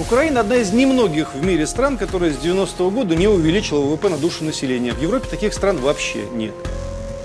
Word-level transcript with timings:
Украина 0.00 0.40
одна 0.40 0.56
из 0.56 0.72
немногих 0.72 1.34
в 1.34 1.44
мире 1.44 1.66
стран, 1.66 1.98
которая 1.98 2.32
с 2.32 2.38
90-го 2.38 2.90
года 2.90 3.14
не 3.14 3.28
увеличила 3.28 3.80
ВВП 3.80 4.08
на 4.08 4.16
душу 4.16 4.44
населения. 4.44 4.94
В 4.94 5.02
Европе 5.02 5.28
таких 5.28 5.52
стран 5.52 5.76
вообще 5.76 6.24
нет. 6.32 6.54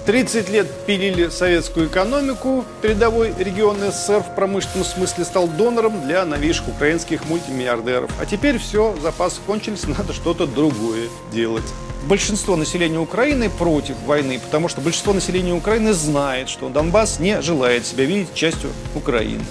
30 0.05 0.49
лет 0.49 0.67
пилили 0.85 1.29
советскую 1.29 1.87
экономику, 1.87 2.65
передовой 2.81 3.33
регион 3.39 3.77
СССР 3.79 4.23
в 4.23 4.35
промышленном 4.35 4.83
смысле 4.83 5.23
стал 5.23 5.47
донором 5.47 6.01
для 6.05 6.25
новейших 6.25 6.67
украинских 6.67 7.25
мультимиллиардеров. 7.29 8.11
А 8.19 8.25
теперь 8.25 8.57
все, 8.57 8.93
запасы 9.01 9.39
кончились, 9.47 9.87
надо 9.87 10.11
что-то 10.11 10.45
другое 10.45 11.07
делать. 11.31 11.63
Большинство 12.03 12.57
населения 12.57 12.99
Украины 12.99 13.49
против 13.49 13.95
войны, 14.05 14.37
потому 14.37 14.67
что 14.67 14.81
большинство 14.81 15.13
населения 15.13 15.53
Украины 15.53 15.93
знает, 15.93 16.49
что 16.49 16.67
Донбасс 16.67 17.19
не 17.19 17.41
желает 17.41 17.85
себя 17.87 18.03
видеть 18.03 18.33
частью 18.33 18.69
Украины. 18.93 19.45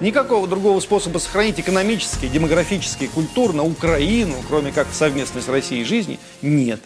Никакого 0.00 0.46
другого 0.46 0.78
способа 0.78 1.18
сохранить 1.18 1.58
экономически, 1.58 2.28
демографически 2.28 3.08
культурно 3.08 3.64
Украину, 3.64 4.36
кроме 4.46 4.70
как 4.70 4.86
совместной 4.92 5.42
с 5.42 5.48
Россией 5.48 5.84
жизни, 5.84 6.20
нет. 6.40 6.80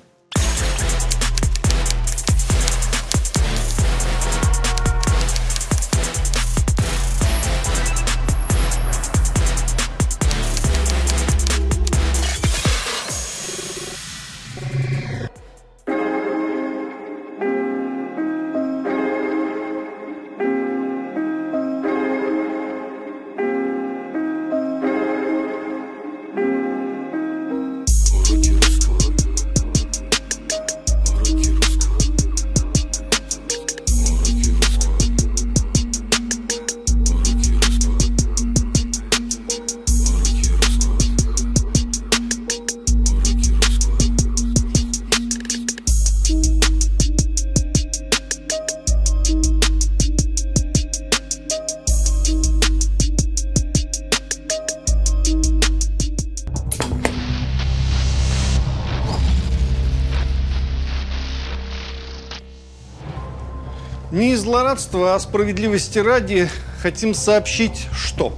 Не 64.12 64.32
из 64.32 64.42
злорадства, 64.42 65.14
а 65.14 65.18
справедливости 65.20 65.98
ради 65.98 66.50
хотим 66.82 67.14
сообщить, 67.14 67.86
что 67.94 68.36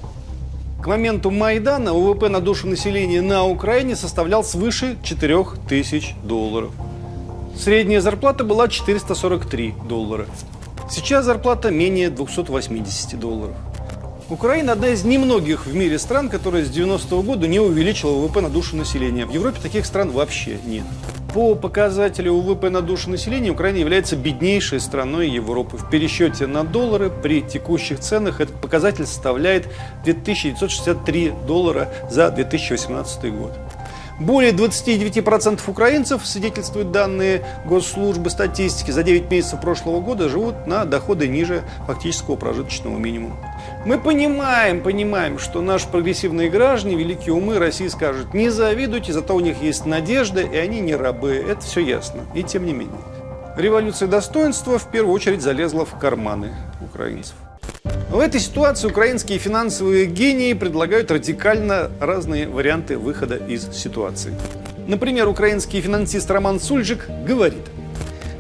к 0.81 0.87
моменту 0.87 1.33
Майдана 1.33 1.93
ВВП 1.93 2.29
на 2.29 2.41
душу 2.41 2.69
населения 2.69 3.21
на 3.21 3.45
Украине 3.45 3.97
составлял 3.97 4.45
свыше 4.45 4.97
4000 5.03 6.15
долларов. 6.23 6.71
Средняя 7.59 8.01
зарплата 8.01 8.45
была 8.45 8.69
443 8.69 9.75
доллара. 9.89 10.27
Сейчас 10.89 11.25
зарплата 11.25 11.73
менее 11.73 12.09
280 12.09 13.19
долларов. 13.19 13.57
Украина 14.29 14.75
одна 14.75 14.91
из 14.91 15.03
немногих 15.03 15.67
в 15.67 15.75
мире 15.75 15.99
стран, 15.99 16.29
которая 16.29 16.65
с 16.65 16.71
90-го 16.71 17.23
года 17.23 17.49
не 17.49 17.59
увеличила 17.59 18.13
ВВП 18.13 18.43
на 18.43 18.49
душу 18.49 18.77
населения. 18.77 19.27
В 19.27 19.31
Европе 19.33 19.59
таких 19.61 19.87
стран 19.87 20.13
вообще 20.13 20.61
нет. 20.65 20.85
По 21.35 21.57
показателю 21.57 22.35
ВВП 22.35 22.71
на 22.71 22.81
душу 22.81 23.11
населения 23.11 23.51
Украина 23.51 23.79
является 23.79 24.15
беднейшей 24.15 24.79
страной 24.79 25.29
Европы. 25.29 25.77
В 25.77 25.91
пересчете 25.91 26.47
на 26.47 26.63
доллары 26.63 27.11
при 27.11 27.43
текущих 27.43 27.99
ценах 27.99 28.41
этот 28.41 28.55
показатель 28.61 29.05
составляет 29.05 29.67
2963 30.05 31.33
доллара 31.45 31.89
за 32.09 32.31
2018 32.31 33.35
год. 33.37 33.51
Более 34.21 34.53
29% 34.53 35.61
украинцев, 35.67 36.25
свидетельствуют 36.25 36.93
данные 36.93 37.45
госслужбы 37.65 38.31
статистики, 38.31 38.93
за 38.93 39.03
9 39.03 39.29
месяцев 39.29 39.61
прошлого 39.61 40.01
года 40.01 40.29
живут 40.29 40.69
на 40.69 40.85
доходы 40.85 41.27
ниже 41.27 41.65
фактического 41.89 42.37
прожиточного 42.37 42.97
минимума. 42.97 43.37
Мы 43.87 43.99
понимаем, 43.99 44.81
понимаем, 44.81 45.39
что 45.39 45.61
наши 45.61 45.89
прогрессивные 45.89 46.49
граждане, 46.49 46.97
великие 46.97 47.35
умы 47.35 47.59
России 47.59 47.89
скажут, 47.89 48.33
не 48.35 48.49
завидуйте, 48.51 49.13
зато 49.13 49.35
у 49.35 49.41
них 49.41 49.63
есть 49.63 49.85
надежда, 49.87 50.41
и 50.41 50.57
они 50.57 50.81
не 50.81 50.97
рабы. 50.97 51.35
Это 51.35 51.61
все 51.61 51.81
ясно. 51.81 52.23
И 52.35 52.43
тем 52.43 52.67
не 52.67 52.73
менее. 52.73 53.01
Революция 53.57 54.09
достоинства 54.09 54.79
в 54.79 54.91
первую 54.91 55.15
очередь 55.15 55.43
залезла 55.43 55.85
в 55.85 55.99
карманы 55.99 56.53
украинцев. 56.81 57.35
В 58.11 58.19
этой 58.19 58.41
ситуации 58.41 58.89
украинские 58.89 59.39
финансовые 59.39 60.07
гении 60.07 60.53
предлагают 60.53 61.11
радикально 61.11 61.91
разные 62.01 62.49
варианты 62.49 62.97
выхода 62.97 63.37
из 63.37 63.71
ситуации. 63.73 64.35
Например, 64.87 65.29
украинский 65.29 65.81
финансист 65.81 66.31
Роман 66.31 66.61
Сульжик 66.61 67.09
говорит, 67.27 67.63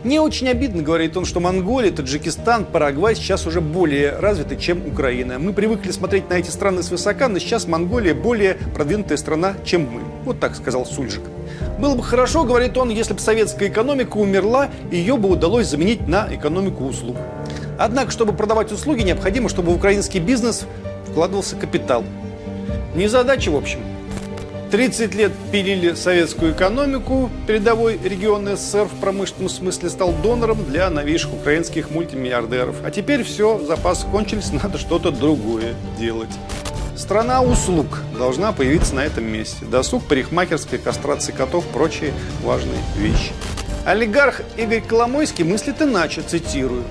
«Мне 0.04 0.20
очень 0.20 0.50
обидно, 0.50 0.82
говорит 0.82 1.16
он, 1.16 1.24
что 1.24 1.40
Монголия, 1.40 1.90
Таджикистан, 1.90 2.66
Парагвай 2.66 3.14
сейчас 3.14 3.46
уже 3.46 3.62
более 3.62 4.18
развиты, 4.18 4.56
чем 4.56 4.86
Украина. 4.86 5.38
Мы 5.38 5.54
привыкли 5.54 5.92
смотреть 5.92 6.28
на 6.28 6.34
эти 6.34 6.50
страны 6.50 6.82
свысока, 6.82 7.28
но 7.28 7.38
сейчас 7.38 7.66
Монголия 7.66 8.14
более 8.14 8.58
продвинутая 8.74 9.16
страна, 9.16 9.54
чем 9.64 9.88
мы». 9.90 10.02
Вот 10.26 10.40
так 10.40 10.56
сказал 10.56 10.84
Сульжик. 10.84 11.22
Было 11.78 11.94
бы 11.94 12.02
хорошо, 12.02 12.44
говорит 12.44 12.76
он, 12.76 12.90
если 12.90 13.14
бы 13.14 13.20
советская 13.20 13.70
экономика 13.70 14.18
умерла, 14.18 14.68
ее 14.92 15.16
бы 15.16 15.30
удалось 15.30 15.68
заменить 15.68 16.06
на 16.06 16.28
экономику 16.30 16.84
услуг. 16.84 17.16
Однако, 17.78 18.10
чтобы 18.10 18.34
продавать 18.34 18.72
услуги, 18.72 19.00
необходимо, 19.00 19.48
чтобы 19.48 19.72
в 19.72 19.76
украинский 19.76 20.20
бизнес 20.20 20.66
вкладывался 21.08 21.56
капитал. 21.56 22.04
Не 22.94 23.08
задача, 23.08 23.50
в 23.50 23.56
общем. 23.56 23.80
30 24.74 25.14
лет 25.14 25.30
пилили 25.52 25.94
советскую 25.94 26.52
экономику, 26.52 27.30
передовой 27.46 27.96
регион 28.02 28.56
СССР 28.56 28.86
в 28.86 29.00
промышленном 29.00 29.48
смысле 29.48 29.88
стал 29.88 30.12
донором 30.12 30.64
для 30.64 30.90
новейших 30.90 31.32
украинских 31.32 31.92
мультимиллиардеров. 31.92 32.74
А 32.82 32.90
теперь 32.90 33.22
все, 33.22 33.60
запасы 33.60 34.04
кончились, 34.08 34.50
надо 34.64 34.78
что-то 34.78 35.12
другое 35.12 35.76
делать. 35.96 36.32
Страна 36.96 37.40
услуг 37.40 37.86
должна 38.18 38.50
появиться 38.50 38.96
на 38.96 39.04
этом 39.04 39.22
месте. 39.32 39.64
Досуг, 39.64 40.08
парикмахерская, 40.08 40.80
кастрация 40.80 41.36
котов, 41.36 41.64
прочие 41.68 42.12
важные 42.42 42.80
вещи. 42.96 43.30
Олигарх 43.86 44.40
Игорь 44.56 44.80
Коломойский 44.80 45.44
мыслит 45.44 45.82
иначе, 45.82 46.22
цитирую. 46.22 46.82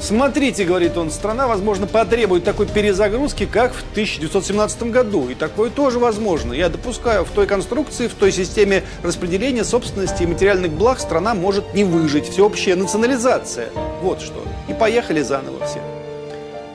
Смотрите, 0.00 0.64
говорит 0.64 0.96
он, 0.96 1.10
страна, 1.10 1.48
возможно, 1.48 1.86
потребует 1.86 2.44
такой 2.44 2.66
перезагрузки, 2.66 3.46
как 3.46 3.72
в 3.74 3.82
1917 3.92 4.84
году. 4.84 5.28
И 5.28 5.34
такое 5.34 5.70
тоже 5.70 5.98
возможно. 5.98 6.52
Я 6.52 6.68
допускаю, 6.68 7.24
в 7.24 7.30
той 7.30 7.46
конструкции, 7.46 8.06
в 8.06 8.14
той 8.14 8.30
системе 8.30 8.84
распределения 9.02 9.64
собственности 9.64 10.22
и 10.22 10.26
материальных 10.26 10.70
благ 10.72 11.00
страна 11.00 11.34
может 11.34 11.74
не 11.74 11.84
выжить. 11.84 12.28
Всеобщая 12.28 12.76
национализация. 12.76 13.70
Вот 14.00 14.20
что. 14.20 14.42
И 14.68 14.72
поехали 14.72 15.20
заново 15.20 15.66
все. 15.66 15.80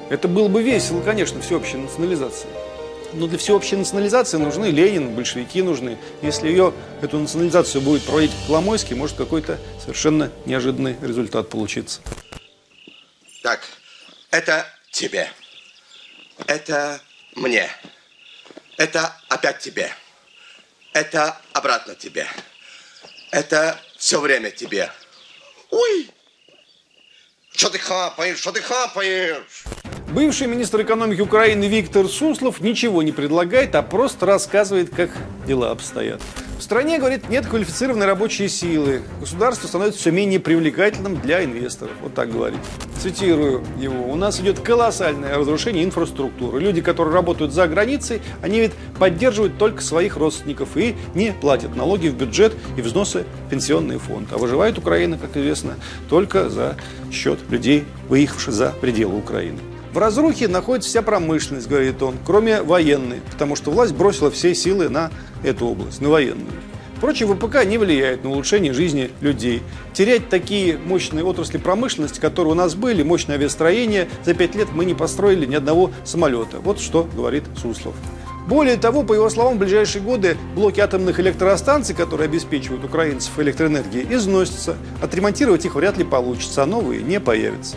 Это 0.09 0.27
было 0.27 0.49
бы 0.49 0.61
весело, 0.61 1.01
конечно, 1.01 1.41
всеобщая 1.41 1.77
национализация. 1.77 2.49
Но 3.13 3.27
для 3.27 3.37
всеобщей 3.37 3.77
национализации 3.77 4.37
нужны 4.37 4.65
Ленин, 4.65 5.15
большевики 5.15 5.61
нужны. 5.61 5.97
Если 6.21 6.49
ее, 6.49 6.73
эту 7.01 7.19
национализацию 7.19 7.81
будет 7.81 8.03
проводить 8.03 8.31
Коломойский, 8.47 8.95
может 8.95 9.15
какой-то 9.15 9.59
совершенно 9.79 10.29
неожиданный 10.45 10.97
результат 11.01 11.49
получиться. 11.49 12.01
Так, 13.43 13.59
это 14.31 14.65
тебе. 14.89 15.29
Это 16.47 17.01
мне. 17.35 17.69
Это 18.77 19.13
опять 19.27 19.59
тебе. 19.59 19.91
Это 20.93 21.37
обратно 21.51 21.93
тебе. 21.93 22.25
Это 23.31 23.77
все 23.97 24.21
время 24.21 24.49
тебе. 24.49 24.89
Ой! 25.71 26.09
Что 27.51 27.69
ты 27.69 27.79
хапаешь? 27.79 28.39
Что 28.39 28.53
ты 28.53 28.61
хапаешь? 28.61 29.65
Бывший 30.07 30.47
министр 30.47 30.83
экономики 30.83 31.19
Украины 31.19 31.65
Виктор 31.65 32.07
Суслов 32.07 32.61
ничего 32.61 33.03
не 33.03 33.11
предлагает, 33.11 33.75
а 33.75 33.83
просто 33.83 34.25
рассказывает, 34.25 34.95
как 34.95 35.09
дела 35.45 35.71
обстоят. 35.71 36.21
В 36.63 36.65
стране, 36.65 36.97
говорит, 36.97 37.27
нет 37.27 37.45
квалифицированной 37.45 38.05
рабочей 38.05 38.47
силы. 38.47 39.01
Государство 39.19 39.67
становится 39.67 39.99
все 39.99 40.11
менее 40.11 40.39
привлекательным 40.39 41.19
для 41.19 41.43
инвесторов. 41.43 41.91
Вот 42.01 42.13
так 42.13 42.31
говорит. 42.31 42.57
Цитирую 43.01 43.65
его. 43.77 44.09
У 44.09 44.15
нас 44.15 44.39
идет 44.39 44.61
колоссальное 44.61 45.37
разрушение 45.37 45.83
инфраструктуры. 45.83 46.61
Люди, 46.61 46.79
которые 46.81 47.13
работают 47.13 47.51
за 47.51 47.67
границей, 47.67 48.21
они 48.41 48.61
ведь 48.61 48.71
поддерживают 48.97 49.57
только 49.57 49.81
своих 49.81 50.15
родственников 50.15 50.77
и 50.77 50.95
не 51.13 51.33
платят 51.33 51.75
налоги 51.75 52.07
в 52.07 52.15
бюджет 52.15 52.53
и 52.77 52.81
взносы 52.81 53.25
в 53.47 53.49
пенсионный 53.49 53.97
фонд. 53.97 54.29
А 54.31 54.37
выживает 54.37 54.77
Украина, 54.77 55.17
как 55.17 55.35
известно, 55.35 55.75
только 56.07 56.49
за 56.49 56.77
счет 57.11 57.39
людей, 57.49 57.83
выехавших 58.07 58.53
за 58.53 58.69
пределы 58.69 59.17
Украины. 59.17 59.59
В 59.93 59.97
разрухе 59.99 60.47
находится 60.47 60.89
вся 60.89 61.03
промышленность, 61.03 61.67
говорит 61.67 62.01
он, 62.01 62.15
кроме 62.25 62.63
военной, 62.63 63.21
потому 63.31 63.55
что 63.55 63.69
власть 63.69 63.93
бросила 63.93 64.31
все 64.31 64.55
силы 64.55 64.89
на 64.89 65.11
эту 65.43 65.67
область, 65.67 66.01
на 66.01 66.09
военную. 66.09 66.51
Впрочем, 66.97 67.35
ВПК 67.35 67.63
не 67.63 67.77
влияет 67.77 68.23
на 68.23 68.31
улучшение 68.31 68.73
жизни 68.73 69.11
людей. 69.21 69.61
Терять 69.93 70.29
такие 70.29 70.79
мощные 70.79 71.23
отрасли 71.23 71.59
промышленности, 71.59 72.19
которые 72.19 72.53
у 72.53 72.55
нас 72.55 72.73
были, 72.73 73.03
мощное 73.03 73.35
авиастроение, 73.35 74.09
за 74.25 74.33
пять 74.33 74.55
лет 74.55 74.69
мы 74.73 74.85
не 74.85 74.95
построили 74.95 75.45
ни 75.45 75.53
одного 75.53 75.91
самолета. 76.05 76.57
Вот 76.59 76.79
что 76.79 77.07
говорит 77.15 77.43
Суслов. 77.61 77.93
Более 78.47 78.77
того, 78.77 79.03
по 79.03 79.13
его 79.13 79.29
словам, 79.29 79.55
в 79.55 79.59
ближайшие 79.59 80.01
годы 80.01 80.37
блоки 80.55 80.79
атомных 80.79 81.19
электростанций, 81.19 81.93
которые 81.93 82.25
обеспечивают 82.25 82.83
украинцев 82.83 83.37
электроэнергией, 83.37 84.07
износятся. 84.15 84.75
Отремонтировать 85.01 85.65
их 85.65 85.75
вряд 85.75 85.97
ли 85.97 86.03
получится, 86.03 86.63
а 86.63 86.65
новые 86.65 87.03
не 87.03 87.19
появятся. 87.19 87.75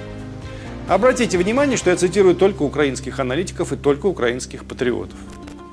Обратите 0.88 1.37
внимание, 1.37 1.77
что 1.77 1.91
я 1.91 1.97
цитирую 1.97 2.37
только 2.37 2.62
украинских 2.62 3.19
аналитиков 3.19 3.73
и 3.73 3.77
только 3.77 4.06
украинских 4.06 4.65
патриотов. 4.65 5.19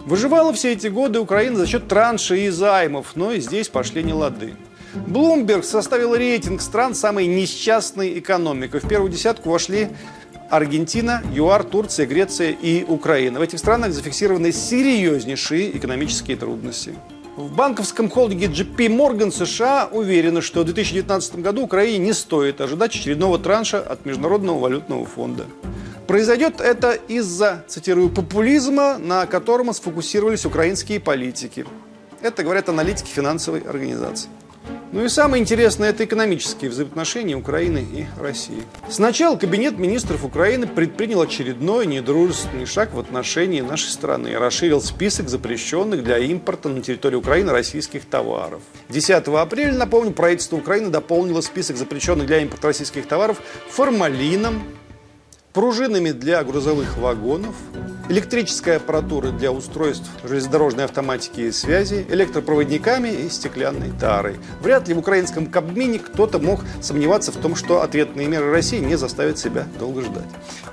Выживала 0.07 0.51
все 0.53 0.73
эти 0.73 0.87
годы 0.87 1.19
Украина 1.19 1.55
за 1.57 1.67
счет 1.67 1.87
траншей 1.87 2.45
и 2.45 2.49
займов, 2.49 3.11
но 3.15 3.31
и 3.31 3.39
здесь 3.39 3.69
пошли 3.69 4.03
нелады. 4.03 4.55
Блумберг 4.95 5.65
составил 5.65 6.15
рейтинг 6.15 6.61
стран 6.61 6.95
самой 6.95 7.27
несчастной 7.27 8.17
экономикой. 8.17 8.79
В 8.79 8.87
первую 8.87 9.11
десятку 9.11 9.51
вошли 9.51 9.89
Аргентина, 10.49 11.21
ЮАР, 11.31 11.63
Турция, 11.63 12.07
Греция 12.07 12.49
и 12.49 12.83
Украина. 12.83 13.37
В 13.37 13.43
этих 13.43 13.59
странах 13.59 13.93
зафиксированы 13.93 14.51
серьезнейшие 14.51 15.77
экономические 15.77 16.37
трудности. 16.37 16.95
В 17.35 17.51
банковском 17.51 18.11
холдинге 18.11 18.45
JP 18.45 18.75
Morgan 18.89 19.31
США 19.31 19.89
уверены, 19.91 20.43
что 20.43 20.61
в 20.61 20.65
2019 20.65 21.37
году 21.37 21.63
Украине 21.63 21.97
не 21.97 22.13
стоит 22.13 22.61
ожидать 22.61 22.91
очередного 22.95 23.39
транша 23.39 23.79
от 23.79 24.05
Международного 24.05 24.59
валютного 24.59 25.03
фонда. 25.03 25.47
Произойдет 26.05 26.61
это 26.61 26.91
из-за, 26.91 27.65
цитирую, 27.67 28.09
популизма, 28.09 28.99
на 28.99 29.25
котором 29.25 29.73
сфокусировались 29.73 30.45
украинские 30.45 30.99
политики. 30.99 31.65
Это 32.21 32.43
говорят 32.43 32.69
аналитики 32.69 33.09
финансовой 33.09 33.61
организации. 33.61 34.29
Ну 34.93 35.03
и 35.03 35.09
самое 35.09 35.41
интересное– 35.41 35.89
это 35.89 36.05
экономические 36.05 36.69
взаимоотношения 36.69 37.35
Украины 37.35 37.79
и 37.79 38.05
России. 38.21 38.61
Сначала 38.91 39.35
Кабинет 39.37 39.79
министров 39.79 40.23
Украины 40.23 40.67
предпринял 40.67 41.21
очередной 41.21 41.87
недружественный 41.87 42.67
шаг 42.67 42.93
в 42.93 42.99
отношении 42.99 43.61
нашей 43.61 43.89
страны 43.89 44.27
и 44.27 44.35
расширил 44.35 44.81
список 44.81 45.29
запрещенных 45.29 46.03
для 46.03 46.19
импорта 46.19 46.69
на 46.69 46.83
территорию 46.83 47.21
Украины 47.21 47.51
российских 47.51 48.05
товаров. 48.05 48.61
10 48.89 49.27
апреля, 49.29 49.73
напомню, 49.73 50.11
правительство 50.11 50.57
Украины 50.57 50.91
дополнило 50.91 51.41
список 51.41 51.77
запрещенных 51.77 52.27
для 52.27 52.43
импорта 52.43 52.67
российских 52.67 53.07
товаров 53.07 53.41
формалином, 53.71 54.61
пружинами 55.53 56.11
для 56.11 56.43
грузовых 56.43 56.97
вагонов, 56.97 57.55
электрической 58.09 58.77
аппаратурой 58.77 59.31
для 59.31 59.51
устройств 59.51 60.09
железнодорожной 60.23 60.85
автоматики 60.85 61.41
и 61.41 61.51
связи, 61.51 62.05
электропроводниками 62.09 63.09
и 63.09 63.29
стеклянной 63.29 63.91
тарой. 63.91 64.37
Вряд 64.61 64.87
ли 64.87 64.93
в 64.93 64.99
украинском 64.99 65.45
Кабмине 65.45 65.99
кто-то 65.99 66.39
мог 66.39 66.61
сомневаться 66.81 67.31
в 67.31 67.37
том, 67.37 67.55
что 67.55 67.81
ответные 67.81 68.27
меры 68.27 68.51
России 68.51 68.79
не 68.79 68.97
заставят 68.97 69.37
себя 69.37 69.67
долго 69.79 70.01
ждать. 70.01 70.27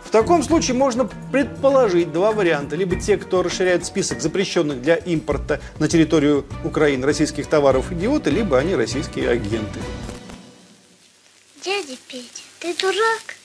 В 0.05 0.11
таком 0.11 0.43
случае 0.43 0.77
можно 0.77 1.09
предположить 1.31 2.13
два 2.13 2.33
варианта. 2.33 2.75
Либо 2.75 2.97
те, 2.97 3.17
кто 3.17 3.45
расширяет 3.45 3.87
список 3.87 4.21
запрещенных 4.21 4.83
для 4.83 4.97
импорта 4.97 5.61
на 5.79 5.87
территорию 5.87 6.45
Украины 6.65 7.07
российских 7.07 7.47
товаров 7.47 7.93
идиоты, 7.93 8.31
либо 8.31 8.59
они 8.59 8.75
российские 8.75 9.29
агенты. 9.29 9.79
Дядя 11.63 11.97
Петя, 12.09 12.43
ты 12.59 12.75
дурак? 12.75 13.40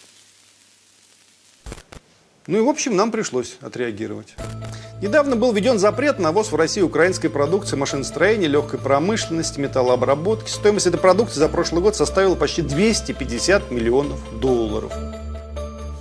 Ну 2.48 2.60
и, 2.60 2.62
в 2.62 2.70
общем, 2.70 2.96
нам 2.96 3.12
пришлось 3.12 3.58
отреагировать. 3.62 4.36
Недавно 5.02 5.36
был 5.36 5.52
введен 5.52 5.80
запрет 5.80 6.20
на 6.20 6.32
ввоз 6.32 6.52
в 6.52 6.56
Россию 6.56 6.86
украинской 6.86 7.28
продукции 7.28 7.76
машиностроения, 7.76 8.48
легкой 8.48 8.80
промышленности, 8.80 9.60
металлообработки. 9.60 10.52
Стоимость 10.52 10.86
этой 10.86 11.00
продукции 11.00 11.40
за 11.40 11.50
прошлый 11.50 11.82
год 11.82 11.96
составила 11.96 12.36
почти 12.36 12.62
250 12.62 13.72
миллионов 13.72 14.20
долларов. 14.40 14.94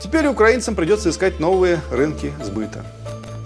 Теперь 0.02 0.26
украинцам 0.26 0.74
придется 0.74 1.08
искать 1.08 1.40
новые 1.40 1.80
рынки 1.90 2.30
сбыта. 2.42 2.84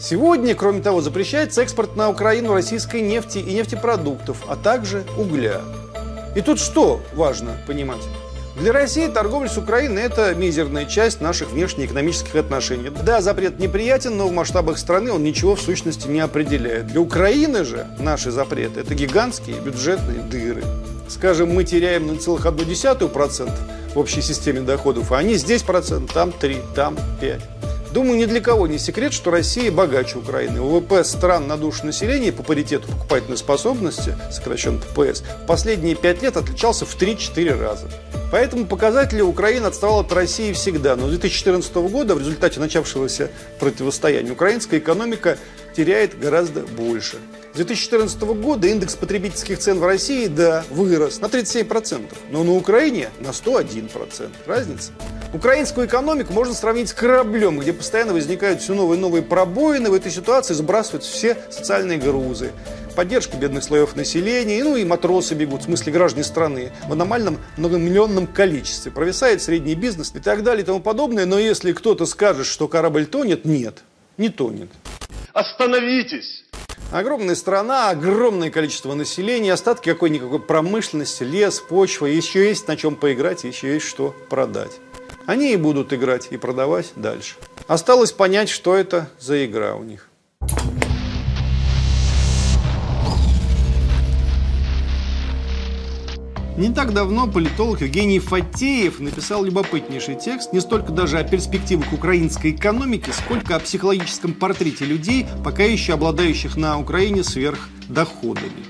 Сегодня, 0.01 0.57
кроме 0.57 0.83
того, 0.83 1.01
запрещается 1.01 1.63
экспорт 1.63 1.95
на 1.95 2.11
Украину 2.11 2.53
российской 2.53 3.01
нефти 3.01 3.39
и 3.39 3.55
нефтепродуктов, 3.55 4.39
а 4.49 4.57
также 4.57 5.05
угля. 5.17 5.61
И 6.35 6.41
тут 6.41 6.59
что 6.59 7.01
важно 7.15 7.57
понимать? 7.69 8.03
Для 8.61 8.73
России 8.73 9.07
торговля 9.07 9.49
с 9.49 9.57
Украиной– 9.57 10.03
это 10.05 10.35
мизерная 10.35 10.85
часть 10.85 11.21
наших 11.21 11.53
внешнеэкономических 11.53 12.35
отношений. 12.35 12.91
Да, 12.91 13.21
запрет 13.21 13.61
неприятен, 13.61 14.17
но 14.17 14.27
в 14.27 14.33
масштабах 14.33 14.79
страны 14.79 15.13
он 15.13 15.23
ничего 15.23 15.55
в 15.55 15.63
сущности 15.63 16.09
не 16.09 16.19
определяет. 16.19 16.89
Для 16.89 17.01
Украины 17.01 17.65
же 17.65 17.87
наши 18.01 18.33
запреты– 18.33 18.81
это 18.83 18.97
гигантские 18.97 19.61
бюджетные 19.61 20.19
дыры. 20.23 20.65
Скажем, 21.09 21.55
мы 21.55 21.63
теряем 21.63 22.11
0,1% 22.11 23.51
в 23.95 23.99
общей 23.99 24.23
системе 24.23 24.63
доходов, 24.63 25.13
а 25.13 25.19
они 25.19 25.35
здесь 25.35 25.63
процент, 25.63 26.13
там 26.13 26.33
3, 26.33 26.61
там 26.75 26.97
5. 27.21 27.41
Думаю, 27.93 28.19
ни 28.19 28.27
для 28.27 28.41
кого 28.41 28.67
не 28.67 28.79
секрет, 28.79 29.13
что 29.13 29.31
Россия 29.31 29.73
богаче 29.73 30.19
Украины. 30.19 30.61
ВВП 30.61 31.03
стран 31.05 31.47
на 31.47 31.57
душу 31.57 31.87
населения 31.87 32.33
по 32.33 32.43
паритету 32.43 32.87
покупательной 32.89 33.39
способности, 33.39 34.15
сокращенно 34.31 34.79
ППС, 34.79 35.23
последние 35.47 35.95
пять 35.95 36.23
лет 36.23 36.37
отличался 36.37 36.85
в 36.85 36.97
3-4 36.97 37.59
раза. 37.59 37.89
Поэтому 38.31 38.67
показатели 38.67 39.23
Украины 39.23 39.67
отставала 39.67 40.03
от 40.03 40.13
России 40.13 40.53
всегда. 40.53 40.97
Но 40.97 41.07
с 41.07 41.11
2014 41.11 41.75
года 41.77 42.15
в 42.15 42.19
результате 42.19 42.61
начавшегося 42.61 43.31
противостояния 43.59 44.33
украинская 44.33 44.81
экономика 44.81 45.39
теряет 45.79 46.19
гораздо 46.19 46.63
больше. 46.63 47.19
С 47.53 47.57
2014 47.59 48.21
года 48.23 48.67
индекс 48.67 48.97
потребительских 48.97 49.61
цен 49.61 49.79
в 49.79 49.87
России, 49.87 50.27
да, 50.27 50.65
вырос 50.71 51.21
на 51.21 51.27
37%, 51.27 52.03
но 52.33 52.43
на 52.43 52.57
Украине 52.57 53.11
на 53.21 53.29
101%. 53.29 54.29
Разница? 54.47 54.91
Украинскую 55.33 55.87
экономику 55.87 56.33
можно 56.33 56.53
сравнить 56.53 56.89
с 56.89 56.93
кораблем, 56.93 57.61
где 57.61 57.73
постоянно 57.73 58.13
возникают 58.13 58.61
все 58.61 58.75
новые 58.75 58.99
и 58.99 59.01
новые 59.01 59.23
пробоины. 59.23 59.89
В 59.89 59.95
этой 59.95 60.11
ситуации 60.11 60.53
сбрасываются 60.55 61.13
все 61.13 61.37
социальные 61.49 61.99
грузы. 61.99 62.51
Поддержка 62.97 63.37
бедных 63.37 63.63
слоев 63.63 63.95
населения, 63.95 64.65
ну 64.65 64.75
и 64.75 64.85
матросы 64.85 65.35
бегут, 65.35 65.61
в 65.61 65.65
смысле 65.67 65.93
граждане 65.93 66.25
страны, 66.25 66.73
в 66.89 66.93
аномальном 66.93 67.39
многомиллионном 67.57 68.27
количестве. 68.27 68.91
Провисает 68.91 69.43
средний 69.43 69.77
бизнес 69.77 70.11
и 70.13 70.19
так 70.19 70.43
далее 70.43 70.65
и 70.65 70.67
тому 70.67 70.81
подобное. 70.81 71.25
Но 71.25 71.39
если 71.39 71.71
кто-то 71.71 72.05
скажет, 72.05 72.47
что 72.47 72.67
корабль 72.67 73.07
тонет, 73.07 73.45
нет, 73.45 73.85
не 74.17 74.29
тонет. 74.29 74.71
Остановитесь! 75.39 76.45
Огромная 76.91 77.37
страна, 77.37 77.91
огромное 77.91 78.51
количество 78.51 78.95
населения, 78.95 79.53
остатки 79.53 79.89
какой-никакой 79.89 80.41
промышленности, 80.41 81.23
лес, 81.23 81.61
почва, 81.61 82.07
еще 82.07 82.49
есть 82.49 82.67
на 82.67 82.77
чем 82.77 82.97
поиграть, 82.97 83.45
еще 83.45 83.75
есть 83.75 83.87
что 83.87 84.17
продать. 84.31 84.73
Они 85.27 85.53
и 85.53 85.57
будут 85.57 85.93
играть 85.93 86.27
и 86.31 86.37
продавать 86.37 86.91
дальше. 86.97 87.37
Осталось 87.69 88.11
понять, 88.11 88.49
что 88.49 88.75
это 88.75 89.11
за 89.21 89.47
игра 89.47 89.77
у 89.77 89.85
них. 89.85 90.09
Не 96.59 96.71
так 96.71 96.93
давно 96.93 97.29
политолог 97.29 97.83
Евгений 97.83 98.19
Фатеев 98.19 98.99
написал 98.99 99.45
любопытнейший 99.45 100.17
текст 100.17 100.53
не 100.53 100.59
столько 100.59 100.91
даже 100.91 101.17
о 101.17 101.23
перспективах 101.23 101.93
украинской 101.93 102.51
экономики, 102.51 103.11
сколько 103.11 103.55
о 103.55 103.61
психологическом 103.61 104.35
портрете 104.35 104.85
людей, 104.85 105.25
пока 105.45 105.63
еще 105.63 105.93
обладающих 105.93 106.57
на 106.57 106.77
Украине 106.81 107.23
сверхдоходами. 107.23 108.65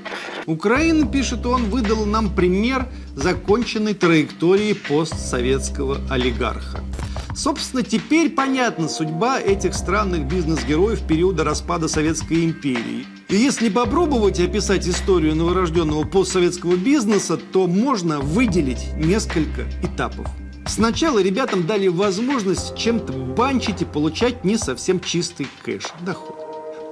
Украина, 0.45 1.07
пишет 1.07 1.47
он, 1.47 1.71
выдала 1.71 2.04
нам 2.04 2.35
пример 2.35 2.87
законченной 3.16 3.95
траектории 3.95 4.75
постсоветского 4.75 5.97
олигарха. 6.11 6.80
Собственно, 7.35 7.83
теперь 7.83 8.28
понятна 8.28 8.90
судьба 8.90 9.40
этих 9.40 9.73
странных 9.73 10.26
бизнес-героев 10.26 11.00
периода 11.07 11.42
распада 11.42 11.88
Советской 11.88 12.45
империи. 12.45 13.07
И 13.28 13.37
если 13.37 13.68
попробовать 13.68 14.40
описать 14.40 14.88
историю 14.88 15.35
новорожденного 15.35 16.04
постсоветского 16.04 16.76
бизнеса, 16.76 17.37
то 17.37 17.66
можно 17.66 18.20
выделить 18.20 18.94
несколько 18.97 19.64
этапов. 19.82 20.26
Сначала 20.66 21.23
ребятам 21.23 21.66
дали 21.66 21.88
возможность 21.88 22.75
чем-то 22.75 23.12
банчить 23.12 23.82
и 23.82 23.85
получать 23.85 24.44
не 24.44 24.56
совсем 24.56 24.99
чистый 24.99 25.47
кэш, 25.62 25.85
доход. 26.00 26.37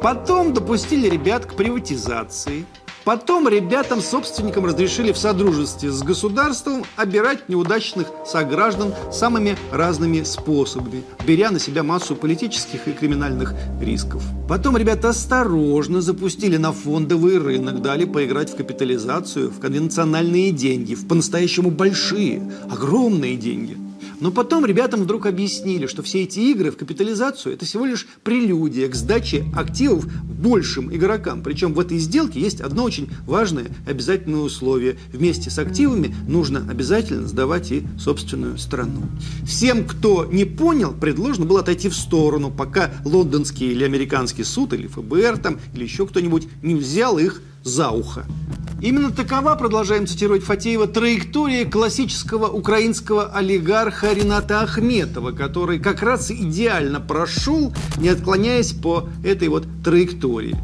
Потом 0.02 0.52
допустили 0.52 1.08
ребят 1.08 1.46
к 1.46 1.54
приватизации, 1.54 2.66
Потом 3.06 3.46
ребятам, 3.46 4.00
собственникам 4.00 4.66
разрешили 4.66 5.12
в 5.12 5.16
содружестве 5.16 5.92
с 5.92 6.02
государством 6.02 6.84
обирать 6.96 7.48
неудачных 7.48 8.08
сограждан 8.26 8.92
самыми 9.12 9.56
разными 9.70 10.25
способами, 10.25 11.04
беря 11.25 11.52
на 11.52 11.60
себя 11.60 11.84
массу 11.84 12.16
политических 12.16 12.88
и 12.88 12.92
криминальных 12.92 13.54
рисков. 13.80 14.25
Потом 14.48 14.76
ребята 14.76 15.10
осторожно 15.10 16.00
запустили 16.00 16.56
на 16.56 16.72
фондовый 16.72 17.38
рынок, 17.38 17.80
дали 17.80 18.06
поиграть 18.06 18.52
в 18.52 18.56
капитализацию, 18.56 19.52
в 19.52 19.60
конвенциональные 19.60 20.50
деньги, 20.50 20.96
в 20.96 21.06
по-настоящему 21.06 21.70
большие, 21.70 22.42
огромные 22.68 23.36
деньги– 23.36 23.76
Но 24.20 24.30
потом 24.30 24.64
ребятам 24.64 25.02
вдруг 25.02 25.26
объяснили, 25.26 25.87
что 25.87 26.02
все 26.02 26.23
эти 26.23 26.40
игры 26.40 26.70
в 26.70 26.76
капитализацию– 26.76 27.52
это 27.54 27.64
всего 27.64 27.85
лишь 27.85 28.06
прелюдия 28.25 28.88
к 28.88 28.94
сдаче 28.94 29.44
активов 29.54 30.06
большим 30.25 30.94
игрокам. 30.94 31.42
Причем 31.42 31.75
в 31.75 31.80
этой 31.80 31.99
сделке 31.99 32.40
есть 32.40 32.61
одно 32.61 32.85
очень 32.85 33.11
важное 33.26 33.66
обязательное 33.87 34.40
условие. 34.40 34.96
Вместе 35.12 35.50
с 35.50 35.58
активами 35.58 36.14
нужно 36.26 36.66
обязательно 36.68 37.26
сдавать 37.26 37.73
и 37.73 37.85
собственную 37.99 38.58
страну. 38.58 39.02
Всем, 39.44 39.85
кто 39.87 40.25
не 40.25 40.44
понял, 40.44 40.94
предложено 40.94 41.46
было 41.46 41.61
отойти 41.61 41.88
в 41.88 41.96
сторону, 41.96 42.50
пока 42.50 42.92
лондонский 43.04 43.73
или 43.73 43.85
американский 43.85 44.44
суд, 44.44 44.73
или 44.73 44.87
ФБР 44.87 45.38
там, 45.38 45.58
или 45.75 45.85
еще 45.85 46.06
кто-нибудь 46.06 46.49
не 46.62 46.75
взял 46.75 47.18
их 47.18 47.42
за 47.66 47.90
ухо. 47.90 48.25
Именно 48.80 49.11
такова, 49.11 49.54
продолжаем 49.56 50.06
цитировать 50.06 50.44
Фатеева, 50.44 50.87
траектория 50.87 51.64
классического 51.64 52.46
украинского 52.46 53.26
олигарха 53.26 54.12
Рената 54.12 54.61
Ахметова, 54.61 55.32
который 55.32 55.78
как 55.78 56.02
раз 56.02 56.30
идеально 56.30 57.00
прошел, 57.00 57.73
не 57.96 58.11
отклоняясь 58.11 58.73
по 58.73 59.08
этой 59.25 59.49
вот 59.49 59.66
траектории. 59.82 60.56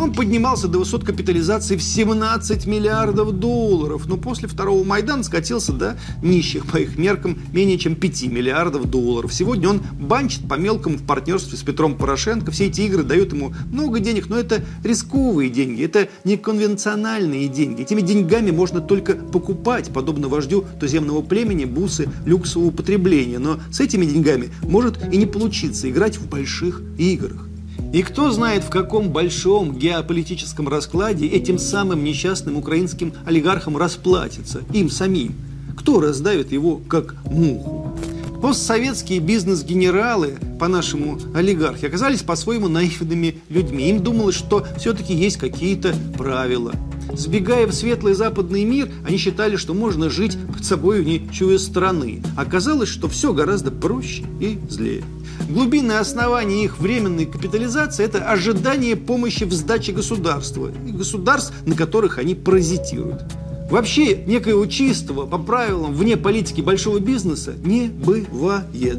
Он 0.00 0.14
поднимался 0.14 0.66
до 0.66 0.78
высот 0.78 1.04
капитализации 1.04 1.76
в 1.76 1.82
17 1.82 2.66
миллиардов 2.66 3.32
долларов, 3.32 4.06
но 4.06 4.16
после 4.16 4.48
второго 4.48 4.82
Майдана 4.82 5.22
скатился 5.22 5.72
до 5.74 5.98
нищих, 6.22 6.64
по 6.66 6.78
их 6.78 6.96
меркам, 6.96 7.38
менее 7.52 7.78
чем 7.78 7.94
5 7.94 8.24
миллиардов 8.28 8.88
долларов. 8.88 9.34
Сегодня 9.34 9.68
он 9.68 9.82
банчит 10.00 10.48
по 10.48 10.54
мелкому 10.54 10.96
в 10.96 11.02
партнерстве 11.04 11.58
с 11.58 11.62
Петром 11.62 11.98
Порошенко. 11.98 12.50
Все 12.50 12.68
эти 12.68 12.80
игры 12.80 13.02
дают 13.02 13.34
ему 13.34 13.52
много 13.70 14.00
денег, 14.00 14.30
но 14.30 14.38
это 14.38 14.64
рисковые 14.82 15.50
деньги, 15.50 15.84
это 15.84 16.08
неконвенциональные 16.24 17.48
деньги. 17.48 17.82
Этими 17.82 18.00
деньгами 18.00 18.50
можно 18.50 18.80
только 18.80 19.16
покупать, 19.16 19.90
подобно 19.92 20.28
вождю 20.28 20.64
туземного 20.80 21.20
племени, 21.20 21.66
бусы 21.66 22.08
люксового 22.24 22.70
потребления. 22.70 23.38
Но 23.38 23.60
с 23.70 23.80
этими 23.80 24.06
деньгами 24.06 24.48
может 24.62 25.12
и 25.12 25.18
не 25.18 25.26
получиться 25.26 25.90
играть 25.90 26.16
в 26.16 26.26
больших 26.26 26.80
играх. 26.96 27.49
И 27.92 28.02
кто 28.02 28.30
знает, 28.30 28.62
в 28.62 28.70
каком 28.70 29.10
большом 29.10 29.76
геополитическом 29.76 30.68
раскладе 30.68 31.26
этим 31.26 31.58
самым 31.58 32.04
несчастным 32.04 32.56
украинским 32.56 33.12
олигархам 33.26 33.76
расплатится, 33.76 34.60
им 34.72 34.88
самим. 34.88 35.34
Кто 35.76 36.00
раздавит 36.00 36.52
его 36.52 36.80
как 36.88 37.16
муху? 37.24 37.98
Постсоветские 38.40 39.18
бизнес-генералы, 39.18 40.36
по-нашему 40.58 41.18
олигархи, 41.34 41.86
оказались 41.86 42.22
по-своему 42.22 42.68
наивными 42.68 43.38
людьми. 43.48 43.90
Им 43.90 44.02
думалось, 44.02 44.36
что 44.36 44.64
все-таки 44.78 45.12
есть 45.12 45.36
какие-то 45.36 45.94
правила. 46.16 46.72
Сбегая 47.14 47.66
в 47.66 47.72
светлый 47.72 48.14
западный 48.14 48.64
мир, 48.64 48.90
они 49.06 49.16
считали, 49.16 49.56
что 49.56 49.74
можно 49.74 50.10
жить 50.10 50.36
под 50.52 50.64
собой 50.64 51.04
не 51.04 51.28
чуя 51.32 51.58
страны. 51.58 52.22
Оказалось, 52.36 52.88
что 52.88 53.08
все 53.08 53.32
гораздо 53.32 53.70
проще 53.70 54.24
и 54.40 54.58
злее. 54.68 55.04
Глубинное 55.48 56.00
основание 56.00 56.64
их 56.64 56.78
временной 56.78 57.26
капитализации– 57.26 58.04
это 58.06 58.30
ожидание 58.30 58.94
помощи 58.94 59.44
в 59.44 59.52
сдаче 59.52 59.92
государства 59.92 60.70
и 60.86 60.92
государств, 60.92 61.52
на 61.66 61.74
которых 61.74 62.18
они 62.18 62.34
паразитируют. 62.34 63.22
Вообще, 63.70 64.24
некоего 64.26 64.66
чистого, 64.66 65.26
по 65.26 65.38
правилам, 65.38 65.94
вне 65.94 66.16
политики 66.16 66.60
большого 66.60 66.98
бизнеса 66.98 67.54
не 67.64 67.86
бывает. 67.88 68.98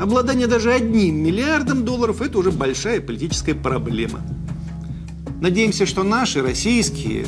Обладание 0.00 0.46
даже 0.48 0.72
одним 0.72 1.16
миллиардом 1.16 1.84
долларов– 1.84 2.20
это 2.22 2.38
уже 2.38 2.50
большая 2.50 3.00
политическая 3.00 3.54
проблема. 3.54 4.20
Надеемся, 5.40 5.86
что 5.86 6.02
наши 6.02 6.42
российские 6.42 7.26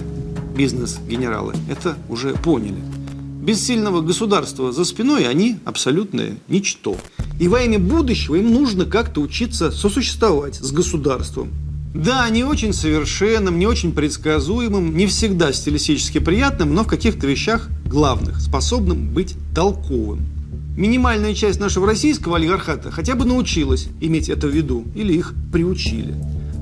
бизнес-генералы 0.56 1.54
это 1.68 1.96
уже 2.08 2.34
поняли. 2.34 2.82
Без 3.42 3.64
сильного 3.64 4.02
государства 4.02 4.70
за 4.70 4.84
спиной 4.84 5.26
они 5.26 5.58
абсолютное 5.64 6.36
ничто. 6.48 6.96
И 7.40 7.48
во 7.48 7.62
имя 7.62 7.78
будущего 7.78 8.34
им 8.34 8.52
нужно 8.52 8.84
как-то 8.84 9.22
учиться 9.22 9.70
сосуществовать 9.70 10.56
с 10.56 10.70
государством. 10.72 11.50
Да, 11.94 12.28
не 12.28 12.44
очень 12.44 12.72
совершенным, 12.72 13.58
не 13.58 13.66
очень 13.66 13.92
предсказуемым, 13.92 14.96
не 14.96 15.06
всегда 15.06 15.52
стилистически 15.52 16.18
приятным, 16.18 16.74
но 16.74 16.84
в 16.84 16.86
каких-то 16.86 17.26
вещах 17.26 17.68
главных, 17.84 18.40
способным 18.40 19.08
быть 19.08 19.34
толковым. 19.54 20.20
Минимальная 20.76 21.34
часть 21.34 21.58
нашего 21.58 21.86
российского 21.86 22.36
олигархата 22.36 22.90
хотя 22.90 23.14
бы 23.14 23.24
научилась 23.24 23.88
иметь 24.00 24.28
это 24.28 24.46
в 24.46 24.50
виду 24.50 24.84
или 24.94 25.14
их 25.14 25.34
приучили. 25.52 26.14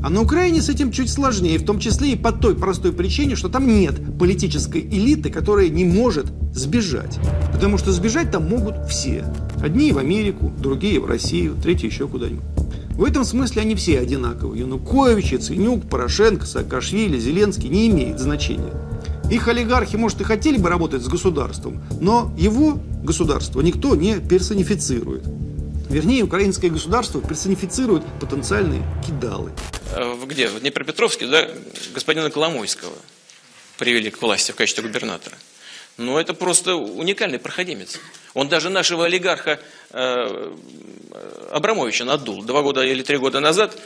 А 0.03 0.11
на 0.11 0.23
Украине 0.23 0.63
с 0.63 0.69
этим 0.69 0.93
чуть 0.93 1.11
сложнее, 1.11 1.59
в 1.59 1.65
том 1.65 1.81
числе 1.81 2.13
и 2.13 2.17
по 2.17 2.31
той 2.31 2.55
простой 2.55 2.93
причине, 2.93 3.35
что 3.35 3.49
там 3.49 3.67
нет 3.67 3.95
политической 4.19 4.81
элиты, 4.81 5.31
которая 5.31 5.69
не 5.69 5.85
может 5.85 6.27
сбежать. 6.55 7.19
Потому 7.53 7.79
что 7.79 7.91
сбежать 7.91 8.31
там 8.31 8.49
могут 8.49 8.87
все. 8.89 9.25
Одни 9.61 9.93
в 9.93 9.99
Америку, 9.99 10.53
другие 10.57 11.01
в 11.01 11.07
Россию, 11.07 11.57
третьи 11.61 11.87
еще 11.87 12.07
куда-нибудь. 12.07 12.45
В 12.93 13.05
этом 13.05 13.25
смысле 13.25 13.63
они 13.63 13.75
все 13.75 13.99
одинаковые. 13.99 14.63
Янукович, 14.63 15.33
Яценюк, 15.33 15.89
Порошенко, 15.89 16.47
Саакашвили, 16.47 17.19
Зеленский 17.19 17.69
не 17.69 17.89
имеет 17.89 18.21
значения. 18.21 18.73
Их 19.31 19.47
олигархи, 19.47 19.97
может, 19.97 20.21
и 20.21 20.25
хотели 20.25 20.59
бы 20.59 20.69
работать 20.69 21.03
с 21.03 21.09
государством, 21.09 21.83
но 22.01 22.33
его 22.39 22.79
государство 23.03 23.61
никто 23.61 23.95
не 23.95 24.15
персонифицирует. 24.15 25.25
Вернее, 25.91 26.23
украинское 26.23 26.71
государство 26.71 27.21
персонифицирует 27.21 28.05
потенциальные 28.21 28.83
кидалы. 29.07 29.51
Э, 29.95 30.05
в- 30.15 30.27
где? 30.27 30.49
В 30.49 30.61
Днепропетровске, 30.61 31.27
да, 31.27 31.49
господина 31.93 32.31
Коломойского 32.31 32.97
привели 33.79 34.11
к 34.11 34.21
власти 34.21 34.53
в 34.53 34.57
качестве 34.57 34.83
губернатора. 34.83 35.37
Но 35.97 36.21
это 36.21 36.33
просто 36.35 36.77
уникальный 36.77 37.39
проходимец. 37.39 37.99
Он 38.35 38.49
даже 38.49 38.71
нашего 38.71 39.07
олигарха 39.07 39.61
э, 39.91 40.57
Абрамовича 41.51 42.05
надул 42.05 42.43
два 42.45 42.63
года 42.63 42.85
или 42.85 43.03
три 43.03 43.17
года 43.17 43.41
назад, 43.41 43.77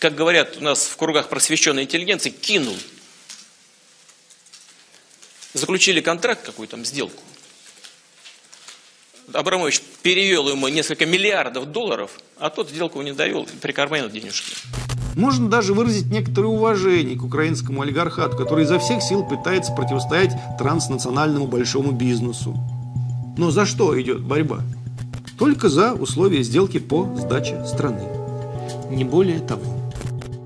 как 0.00 0.14
говорят 0.14 0.56
у 0.56 0.60
нас 0.60 0.86
в 0.86 0.96
кругах 0.96 1.28
просвещенной 1.28 1.84
интеллигенции, 1.84 2.30
кинул. 2.30 2.76
Заключили 5.52 6.00
контракт, 6.00 6.44
какую 6.44 6.66
там 6.66 6.84
сделку. 6.84 7.22
Абрамович 9.32 9.80
перевел 10.02 10.48
ему 10.48 10.66
несколько 10.68 11.06
миллиардов 11.06 11.66
долларов, 11.70 12.10
а 12.38 12.50
тот 12.50 12.68
сделку 12.68 13.00
не 13.02 13.12
довел, 13.12 13.48
прикарманил 13.62 14.10
денежки. 14.10 14.54
Можно 15.16 15.48
даже 15.48 15.74
выразить 15.74 16.10
некоторое 16.10 16.48
уважение 16.48 17.16
к 17.16 17.22
украинскому 17.22 17.82
олигархату, 17.82 18.36
который 18.36 18.64
изо 18.64 18.78
всех 18.78 19.02
сил 19.02 19.24
пытается 19.24 19.72
противостоять 19.72 20.32
транснациональному 20.58 21.46
большому 21.46 21.92
бизнесу. 21.92 22.56
Но 23.36 23.50
за 23.50 23.66
что 23.66 24.00
идет 24.00 24.22
борьба? 24.22 24.60
Только 25.38 25.68
за 25.68 25.94
условия 25.94 26.42
сделки 26.42 26.78
по 26.78 27.14
сдаче 27.16 27.64
страны. 27.66 28.02
Не 28.90 29.04
более 29.04 29.40
того. 29.40 29.62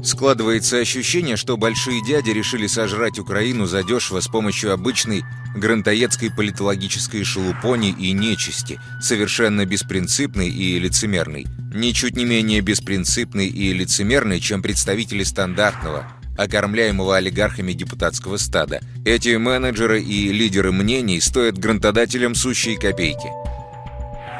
Складывается 0.02 0.78
ощущение, 0.78 1.36
что 1.36 1.56
большие 1.56 2.04
дяди 2.04 2.30
решили 2.30 2.66
сожрать 2.66 3.18
Украину 3.18 3.66
задешево 3.66 4.20
с 4.20 4.28
помощью 4.28 4.72
обычной 4.72 5.24
грантоедской 5.56 6.30
политологической 6.30 7.24
шелупони 7.24 7.90
и 7.90 8.12
нечисти, 8.12 8.78
совершенно 9.00 9.66
беспринципной 9.66 10.48
и 10.48 10.78
лицемерной. 10.78 11.46
Ничуть 11.72 12.16
не 12.16 12.24
менее 12.24 12.62
беспринципной 12.62 13.46
и 13.46 13.74
лицемерной, 13.74 14.40
чем 14.40 14.62
представители 14.62 15.22
стандартного, 15.22 16.06
окормляемого 16.38 17.16
олигархами 17.16 17.74
депутатского 17.74 18.38
стада. 18.38 18.80
Эти 19.04 19.36
менеджеры 19.36 20.00
и 20.00 20.32
лидеры 20.32 20.72
мнений 20.72 21.20
стоят 21.20 21.58
грантодателям 21.58 22.34
сущие 22.34 22.78
копейки. 22.78 23.28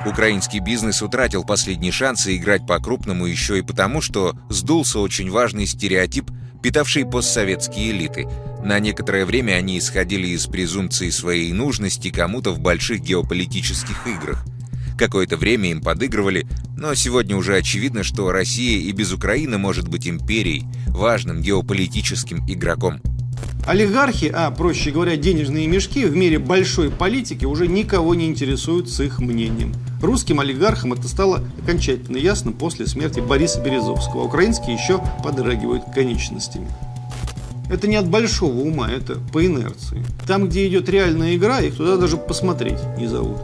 Украинский 0.06 0.60
бизнес 0.60 1.02
утратил 1.02 1.44
последние 1.44 1.92
шансы 1.92 2.36
играть 2.36 2.66
по-крупному 2.66 3.26
еще 3.26 3.58
и 3.58 3.62
потому, 3.62 4.00
что 4.00 4.34
сдулся 4.48 4.98
очень 5.00 5.30
важный 5.30 5.66
стереотип, 5.66 6.30
питавший 6.62 7.04
постсоветские 7.04 7.90
элиты. 7.90 8.26
На 8.64 8.78
некоторое 8.78 9.26
время 9.26 9.52
они 9.52 9.78
исходили 9.78 10.28
из 10.28 10.46
презумпции 10.46 11.10
своей 11.10 11.52
нужности 11.52 12.10
кому-то 12.10 12.52
в 12.52 12.60
больших 12.60 13.00
геополитических 13.00 14.06
играх. 14.06 14.46
Какое-то 14.96 15.36
время 15.36 15.70
им 15.70 15.80
подыгрывали, 15.80 16.46
но 16.78 16.94
сегодня 16.94 17.36
уже 17.36 17.56
очевидно, 17.56 18.04
что 18.04 18.30
Россия 18.30 18.78
и 18.78 18.92
без 18.92 19.12
Украины 19.12 19.58
может 19.58 19.88
быть 19.88 20.06
империей, 20.06 20.64
важным 20.86 21.42
геополитическим 21.42 22.46
игроком. 22.48 23.00
Олигархи, 23.66 24.32
а 24.32 24.50
проще 24.50 24.92
говоря, 24.92 25.16
денежные 25.16 25.66
мешки 25.66 26.06
в 26.06 26.16
мире 26.16 26.38
большой 26.38 26.90
политики 26.90 27.44
уже 27.44 27.66
никого 27.66 28.14
не 28.14 28.26
интересуют 28.26 28.88
с 28.88 29.00
их 29.00 29.18
мнением. 29.18 29.74
Русским 30.00 30.40
олигархам 30.40 30.92
это 30.92 31.08
стало 31.08 31.44
окончательно 31.60 32.16
ясно 32.16 32.52
после 32.52 32.86
смерти 32.86 33.20
Бориса 33.20 33.60
Березовского. 33.60 34.22
Украинские 34.22 34.74
еще 34.74 35.02
подрагивают 35.22 35.82
конечностями. 35.94 36.68
Это 37.68 37.88
не 37.88 37.96
от 37.96 38.08
большого 38.08 38.60
ума, 38.60 38.88
это 38.88 39.16
по 39.32 39.44
инерции. 39.44 40.02
Там, 40.26 40.48
где 40.48 40.66
идет 40.66 40.88
реальная 40.88 41.36
игра, 41.36 41.60
их 41.60 41.76
туда 41.76 41.96
даже 41.98 42.16
посмотреть 42.16 42.78
не 42.96 43.06
зовут. 43.06 43.38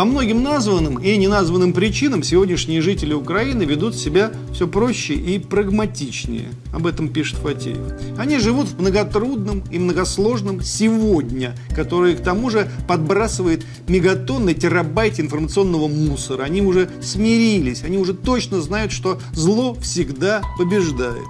По 0.00 0.06
многим 0.06 0.42
названным 0.42 0.96
и 0.96 1.14
неназванным 1.18 1.74
причинам 1.74 2.22
сегодняшние 2.22 2.80
жители 2.80 3.12
Украины 3.12 3.64
ведут 3.64 3.94
себя 3.94 4.32
все 4.50 4.66
проще 4.66 5.12
и 5.12 5.38
прагматичнее. 5.38 6.48
Об 6.72 6.86
этом 6.86 7.10
пишет 7.10 7.36
Фатеев. 7.36 8.16
Они 8.16 8.38
живут 8.38 8.68
в 8.68 8.80
многотрудном 8.80 9.62
и 9.70 9.78
многосложном 9.78 10.62
сегодня, 10.62 11.54
которое 11.76 12.16
к 12.16 12.22
тому 12.22 12.48
же 12.48 12.72
подбрасывает 12.88 13.66
мегатонны 13.88 14.54
терабайт 14.54 15.20
информационного 15.20 15.86
мусора. 15.86 16.44
Они 16.44 16.62
уже 16.62 16.88
смирились, 17.02 17.82
они 17.84 17.98
уже 17.98 18.14
точно 18.14 18.62
знают, 18.62 18.92
что 18.92 19.20
зло 19.34 19.74
всегда 19.82 20.40
побеждает. 20.56 21.26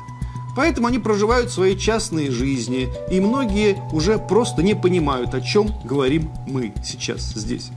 Поэтому 0.54 0.86
они 0.86 1.00
проживают 1.00 1.50
свои 1.50 1.76
частные 1.76 2.30
жизни, 2.30 2.88
и 3.10 3.18
многие 3.18 3.82
уже 3.90 4.16
просто 4.18 4.62
не 4.62 4.74
понимают, 4.74 5.34
о 5.34 5.40
чем 5.40 5.72
говорим 5.84 6.30
мы 6.46 6.72
сейчас 6.84 7.32
здесь. 7.34 7.72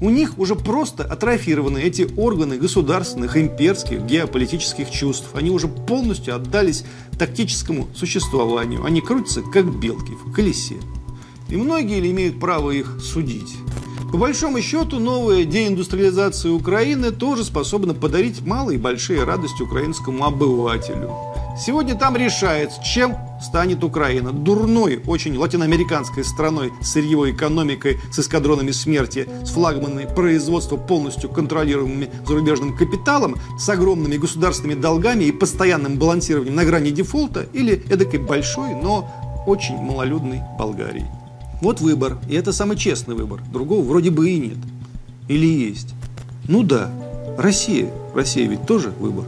У 0.00 0.10
них 0.10 0.38
уже 0.38 0.54
просто 0.54 1.04
атрофированы 1.04 1.78
эти 1.78 2.08
органы 2.16 2.58
государственных, 2.58 3.36
имперских, 3.36 4.02
геополитических 4.02 4.90
чувств. 4.90 5.28
Они 5.34 5.50
уже 5.50 5.68
полностью 5.68 6.34
отдались 6.34 6.84
тактическому 7.18 7.88
существованию. 7.94 8.84
Они 8.84 9.00
крутятся, 9.00 9.42
как 9.42 9.66
белки 9.78 10.12
в 10.12 10.32
колесе. 10.32 10.76
И 11.48 11.56
многие 11.56 12.00
ли 12.00 12.10
имеют 12.10 12.40
право 12.40 12.70
их 12.70 12.98
судить? 13.00 13.54
По 14.10 14.18
большому 14.18 14.60
счету, 14.60 14.98
новая 14.98 15.44
деиндустриализация 15.44 16.52
Украины 16.52 17.10
тоже 17.10 17.44
способна 17.44 17.94
подарить 17.94 18.42
малые 18.42 18.78
и 18.78 18.80
большие 18.80 19.24
радости 19.24 19.62
украинскому 19.62 20.24
обывателю. 20.24 21.10
Сегодня 21.56 21.94
там 21.94 22.16
решается, 22.16 22.82
чем 22.82 23.16
станет 23.40 23.84
Украина. 23.84 24.32
Дурной, 24.32 25.00
очень 25.06 25.36
латиноамериканской 25.36 26.24
страной 26.24 26.72
с 26.80 26.90
сырьевой 26.92 27.30
экономикой, 27.30 28.00
с 28.10 28.18
эскадронами 28.18 28.72
смерти, 28.72 29.28
с 29.44 29.50
флагманами 29.50 30.12
производства, 30.12 30.76
полностью 30.76 31.30
контролируемыми 31.30 32.10
зарубежным 32.26 32.76
капиталом, 32.76 33.36
с 33.56 33.68
огромными 33.68 34.16
государственными 34.16 34.80
долгами 34.80 35.24
и 35.24 35.32
постоянным 35.32 35.96
балансированием 35.96 36.56
на 36.56 36.64
грани 36.64 36.90
дефолта 36.90 37.46
или 37.52 37.74
эдакой 37.88 38.18
большой, 38.18 38.74
но 38.74 39.44
очень 39.46 39.76
малолюдной 39.76 40.40
Болгарии. 40.58 41.06
Вот 41.60 41.80
выбор, 41.80 42.18
и 42.28 42.34
это 42.34 42.52
самый 42.52 42.76
честный 42.76 43.14
выбор. 43.14 43.40
Другого 43.52 43.84
вроде 43.84 44.10
бы 44.10 44.28
и 44.28 44.38
нет. 44.38 44.58
Или 45.28 45.46
есть? 45.46 45.94
Ну 46.48 46.64
да, 46.64 46.90
Россия. 47.38 47.90
Россия 48.12 48.48
ведь 48.48 48.66
тоже 48.66 48.90
выбор. 48.90 49.24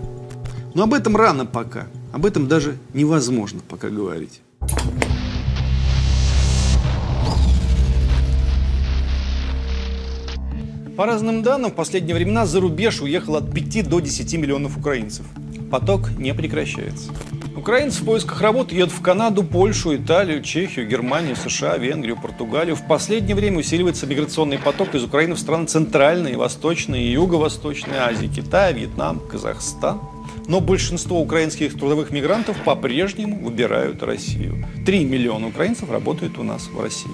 Но 0.74 0.82
об 0.82 0.92
этом 0.92 1.16
рано 1.16 1.46
пока. 1.46 1.86
Об 2.12 2.24
этом 2.26 2.48
даже 2.48 2.76
невозможно 2.94 3.60
пока 3.68 3.88
говорить. 3.88 4.40
По 10.96 11.04
разным 11.04 11.42
данным, 11.42 11.70
в 11.70 11.74
последние 11.74 12.14
времена 12.14 12.46
за 12.46 12.58
рубеж 12.58 13.02
уехало 13.02 13.38
от 13.38 13.52
5 13.52 13.86
до 13.86 14.00
10 14.00 14.34
миллионов 14.38 14.78
украинцев. 14.78 15.26
Поток 15.70 16.10
не 16.16 16.32
прекращается. 16.32 17.12
Украинцы 17.54 18.00
в 18.02 18.06
поисках 18.06 18.40
работы 18.40 18.74
едут 18.74 18.92
в 18.92 19.02
Канаду, 19.02 19.42
Польшу, 19.42 19.94
Италию, 19.96 20.42
Чехию, 20.42 20.86
Германию, 20.86 21.36
США, 21.36 21.76
Венгрию, 21.76 22.16
Португалию. 22.16 22.76
В 22.76 22.86
последнее 22.86 23.34
время 23.34 23.58
усиливается 23.58 24.06
миграционный 24.06 24.58
поток 24.58 24.94
из 24.94 25.04
Украины 25.04 25.34
в 25.34 25.38
страны 25.38 25.66
Центральной, 25.66 26.36
Восточной 26.36 27.02
и 27.02 27.12
Юго-Восточной 27.12 27.98
Азии, 27.98 28.28
Китай, 28.28 28.72
Вьетнам, 28.72 29.20
Казахстан. 29.20 30.00
Но 30.48 30.60
большинство 30.60 31.20
украинских 31.20 31.76
трудовых 31.76 32.10
мигрантов 32.10 32.56
по-прежнему 32.64 33.36
выбирают 33.36 34.02
Россию. 34.02 34.64
Три 34.84 35.04
миллиона 35.04 35.48
украинцев 35.48 35.90
работают 35.90 36.38
у 36.38 36.44
нас 36.44 36.68
в 36.68 36.80
России. 36.80 37.10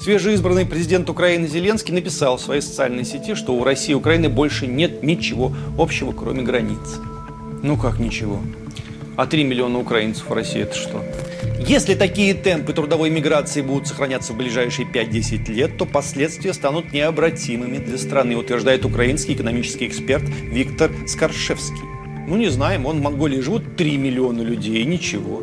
Свежеизбранный 0.00 0.66
президент 0.66 1.08
Украины 1.08 1.46
Зеленский 1.46 1.94
написал 1.94 2.36
в 2.36 2.42
своей 2.42 2.60
социальной 2.60 3.04
сети, 3.04 3.34
что 3.34 3.54
у 3.54 3.64
России 3.64 3.92
и 3.92 3.94
Украины 3.94 4.28
больше 4.28 4.66
нет 4.66 5.02
ничего 5.02 5.54
общего, 5.78 6.12
кроме 6.12 6.42
границ. 6.42 7.00
Ну 7.62 7.78
как 7.78 7.98
ничего? 7.98 8.40
А 9.16 9.26
3 9.26 9.44
миллиона 9.44 9.78
украинцев 9.78 10.28
в 10.28 10.32
России 10.34 10.60
это 10.60 10.74
что? 10.74 11.02
Если 11.66 11.94
такие 11.94 12.34
темпы 12.34 12.74
трудовой 12.74 13.08
миграции 13.08 13.62
будут 13.62 13.88
сохраняться 13.88 14.34
в 14.34 14.36
ближайшие 14.36 14.86
5-10 14.86 15.50
лет, 15.50 15.78
то 15.78 15.86
последствия 15.86 16.52
станут 16.52 16.92
необратимыми 16.92 17.78
для 17.78 17.96
страны, 17.96 18.36
утверждает 18.36 18.84
украинский 18.84 19.32
экономический 19.32 19.86
эксперт 19.86 20.24
Виктор 20.28 20.90
Скоршевский. 21.06 21.93
Ну 22.26 22.36
не 22.36 22.48
знаем, 22.48 22.86
он 22.86 23.00
в 23.00 23.02
Монголии 23.02 23.40
живут 23.40 23.76
3 23.76 23.98
миллиона 23.98 24.40
людей, 24.40 24.84
ничего. 24.84 25.42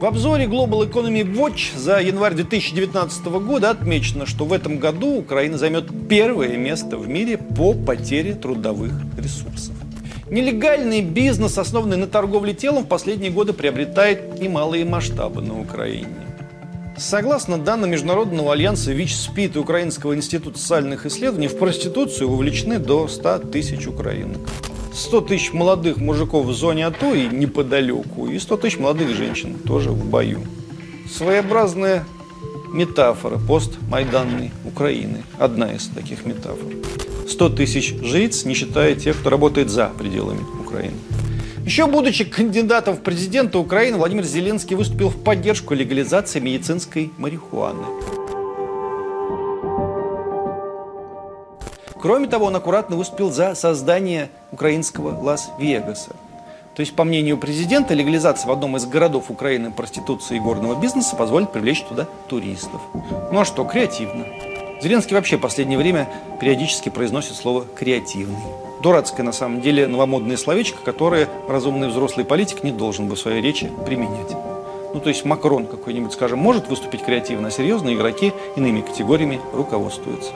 В 0.00 0.04
обзоре 0.04 0.44
Global 0.44 0.90
Economy 0.90 1.24
Watch 1.24 1.76
за 1.76 2.00
январь 2.00 2.34
2019 2.34 3.26
года 3.26 3.70
отмечено, 3.70 4.24
что 4.24 4.46
в 4.46 4.52
этом 4.52 4.78
году 4.78 5.18
Украина 5.18 5.58
займет 5.58 5.86
первое 6.08 6.56
место 6.56 6.96
в 6.96 7.06
мире 7.08 7.36
по 7.36 7.74
потере 7.74 8.34
трудовых 8.34 8.92
ресурсов. 9.18 9.74
Нелегальный 10.30 11.02
бизнес, 11.02 11.58
основанный 11.58 11.98
на 11.98 12.06
торговле 12.06 12.54
телом, 12.54 12.84
в 12.84 12.88
последние 12.88 13.30
годы 13.30 13.52
приобретает 13.52 14.40
немалые 14.40 14.84
масштабы 14.84 15.42
на 15.42 15.60
Украине. 15.60 16.08
Согласно 16.96 17.58
данным 17.58 17.90
Международного 17.90 18.54
альянса 18.54 18.92
ВИЧ-СПИД 18.92 19.56
и 19.56 19.58
Украинского 19.58 20.16
института 20.16 20.58
социальных 20.58 21.04
исследований, 21.04 21.48
в 21.48 21.58
проституцию 21.58 22.30
вовлечены 22.30 22.78
до 22.78 23.06
100 23.06 23.38
тысяч 23.50 23.86
украинок. 23.86 24.40
100 24.96 25.20
тысяч 25.20 25.52
молодых 25.52 25.98
мужиков 25.98 26.46
в 26.46 26.52
зоне 26.54 26.86
АТО 26.86 27.14
и 27.14 27.28
неподалеку, 27.28 28.28
и 28.28 28.38
100 28.38 28.56
тысяч 28.56 28.78
молодых 28.78 29.14
женщин 29.14 29.58
тоже 29.58 29.90
в 29.90 30.06
бою. 30.06 30.40
Своеобразная 31.06 32.06
метафора 32.72 33.38
постмайданной 33.38 34.52
Украины. 34.64 35.22
Одна 35.38 35.72
из 35.74 35.88
таких 35.88 36.24
метафор. 36.24 36.72
100 37.28 37.48
тысяч 37.50 37.94
жриц, 38.02 38.46
не 38.46 38.54
считая 38.54 38.94
тех, 38.94 39.20
кто 39.20 39.28
работает 39.28 39.68
за 39.68 39.90
пределами 39.98 40.44
Украины. 40.60 40.96
Еще 41.66 41.86
будучи 41.86 42.24
кандидатом 42.24 42.96
в 42.96 43.02
президенты 43.02 43.58
Украины, 43.58 43.98
Владимир 43.98 44.24
Зеленский 44.24 44.76
выступил 44.76 45.10
в 45.10 45.22
поддержку 45.22 45.74
легализации 45.74 46.40
медицинской 46.40 47.12
марихуаны. 47.18 47.84
Кроме 52.00 52.28
того, 52.28 52.46
он 52.46 52.56
аккуратно 52.56 52.96
выступил 52.96 53.30
за 53.30 53.54
создание 53.54 54.30
украинского 54.52 55.18
Лас-Вегаса. 55.20 56.10
То 56.74 56.80
есть, 56.80 56.94
по 56.94 57.04
мнению 57.04 57.38
президента, 57.38 57.94
легализация 57.94 58.48
в 58.48 58.52
одном 58.52 58.76
из 58.76 58.84
городов 58.84 59.30
Украины 59.30 59.70
проституции 59.70 60.36
и 60.36 60.40
горного 60.40 60.78
бизнеса 60.78 61.16
позволит 61.16 61.50
привлечь 61.50 61.82
туда 61.82 62.06
туристов. 62.28 62.82
Ну 63.32 63.40
а 63.40 63.46
что, 63.46 63.64
креативно. 63.64 64.26
Зеленский 64.82 65.16
вообще 65.16 65.38
в 65.38 65.40
последнее 65.40 65.78
время 65.78 66.06
периодически 66.38 66.90
произносит 66.90 67.34
слово 67.34 67.64
«креативный». 67.74 68.36
Дурацкое, 68.82 69.24
на 69.24 69.32
самом 69.32 69.62
деле, 69.62 69.86
новомодное 69.86 70.36
словечко, 70.36 70.78
которое 70.84 71.30
разумный 71.48 71.88
взрослый 71.88 72.26
политик 72.26 72.62
не 72.62 72.72
должен 72.72 73.08
бы 73.08 73.16
в 73.16 73.18
своей 73.18 73.40
речи 73.40 73.70
применять. 73.86 74.36
Ну, 74.92 75.00
то 75.00 75.08
есть 75.08 75.24
Макрон 75.24 75.66
какой-нибудь, 75.66 76.12
скажем, 76.12 76.40
может 76.40 76.68
выступить 76.68 77.02
креативно, 77.02 77.48
а 77.48 77.50
серьезные 77.50 77.96
игроки 77.96 78.34
иными 78.54 78.82
категориями 78.82 79.40
руководствуются. 79.54 80.32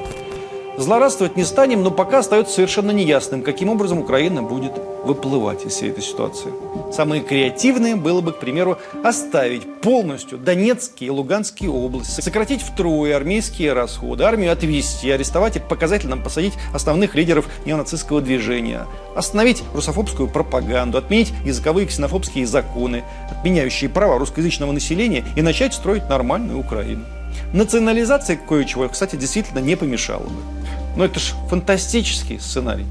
Злорадствовать 0.80 1.36
не 1.36 1.44
станем, 1.44 1.82
но 1.82 1.90
пока 1.90 2.20
остается 2.20 2.54
совершенно 2.54 2.90
неясным, 2.90 3.42
каким 3.42 3.68
образом 3.68 3.98
Украина 3.98 4.42
будет 4.42 4.72
выплывать 5.04 5.66
из 5.66 5.72
всей 5.72 5.90
этой 5.90 6.02
ситуации. 6.02 6.50
Самое 6.90 7.20
креативное 7.20 7.96
было 7.96 8.22
бы, 8.22 8.32
к 8.32 8.38
примеру, 8.38 8.78
оставить 9.04 9.82
полностью 9.82 10.38
Донецкие 10.38 11.08
и 11.08 11.10
Луганские 11.10 11.68
области, 11.68 12.22
сократить 12.22 12.62
втрое 12.62 13.14
армейские 13.14 13.74
расходы, 13.74 14.24
армию 14.24 14.52
отвести, 14.52 15.10
арестовать 15.10 15.56
и 15.56 15.60
показательно 15.60 16.16
посадить 16.16 16.54
основных 16.72 17.14
лидеров 17.14 17.46
неонацистского 17.66 18.22
движения, 18.22 18.86
остановить 19.14 19.62
русофобскую 19.74 20.30
пропаганду, 20.30 20.96
отменить 20.96 21.34
языковые 21.44 21.88
ксенофобские 21.88 22.46
законы, 22.46 23.04
отменяющие 23.30 23.90
права 23.90 24.18
русскоязычного 24.18 24.72
населения 24.72 25.26
и 25.36 25.42
начать 25.42 25.74
строить 25.74 26.08
нормальную 26.08 26.58
Украину. 26.58 27.04
Национализация 27.52 28.36
кое-чего, 28.36 28.88
кстати, 28.88 29.16
действительно 29.16 29.58
не 29.58 29.76
помешала 29.76 30.24
бы. 30.24 30.59
Но 30.96 31.04
это 31.04 31.20
же 31.20 31.34
фантастический 31.48 32.40
сценарий. 32.40 32.86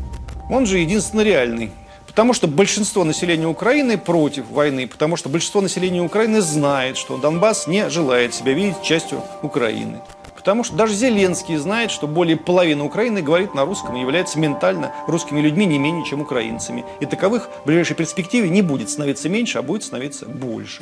Он 0.49 0.65
же 0.65 0.79
единственно 0.79 1.21
реальный. 1.21 1.71
Потому 2.07 2.33
что 2.33 2.47
большинство 2.47 3.03
населения 3.03 3.47
Украины 3.47 3.97
против 3.97 4.49
войны, 4.49 4.87
потому 4.87 5.15
что 5.15 5.29
большинство 5.29 5.61
населения 5.61 6.01
Украины 6.01 6.41
знает, 6.41 6.97
что 6.97 7.17
Донбасс 7.17 7.67
не 7.67 7.89
желает 7.89 8.33
себя 8.33 8.53
видеть 8.53 8.81
частью 8.81 9.21
Украины. 9.41 10.01
Потому 10.49 10.63
что 10.63 10.75
даже 10.77 10.95
Зеленский 10.95 11.57
знает, 11.57 11.91
что 11.91 12.07
более 12.07 12.35
половины 12.35 12.83
Украины 12.83 13.21
говорит 13.21 13.53
на 13.53 13.65
русском 13.65 13.95
и 13.95 14.01
является 14.01 14.39
ментально 14.39 14.91
русскими 15.05 15.41
людьми 15.41 15.67
не 15.67 15.77
менее, 15.77 16.03
чем 16.03 16.21
украинцами. 16.21 16.85
И 16.99 17.05
таковых 17.05 17.51
в 17.63 17.67
ближайшей 17.67 17.95
перспективе 17.95 18.49
не 18.49 18.63
будет 18.63 18.89
становиться 18.89 19.29
меньше, 19.29 19.59
а 19.59 19.61
будет 19.61 19.83
становиться 19.83 20.25
больше. 20.25 20.81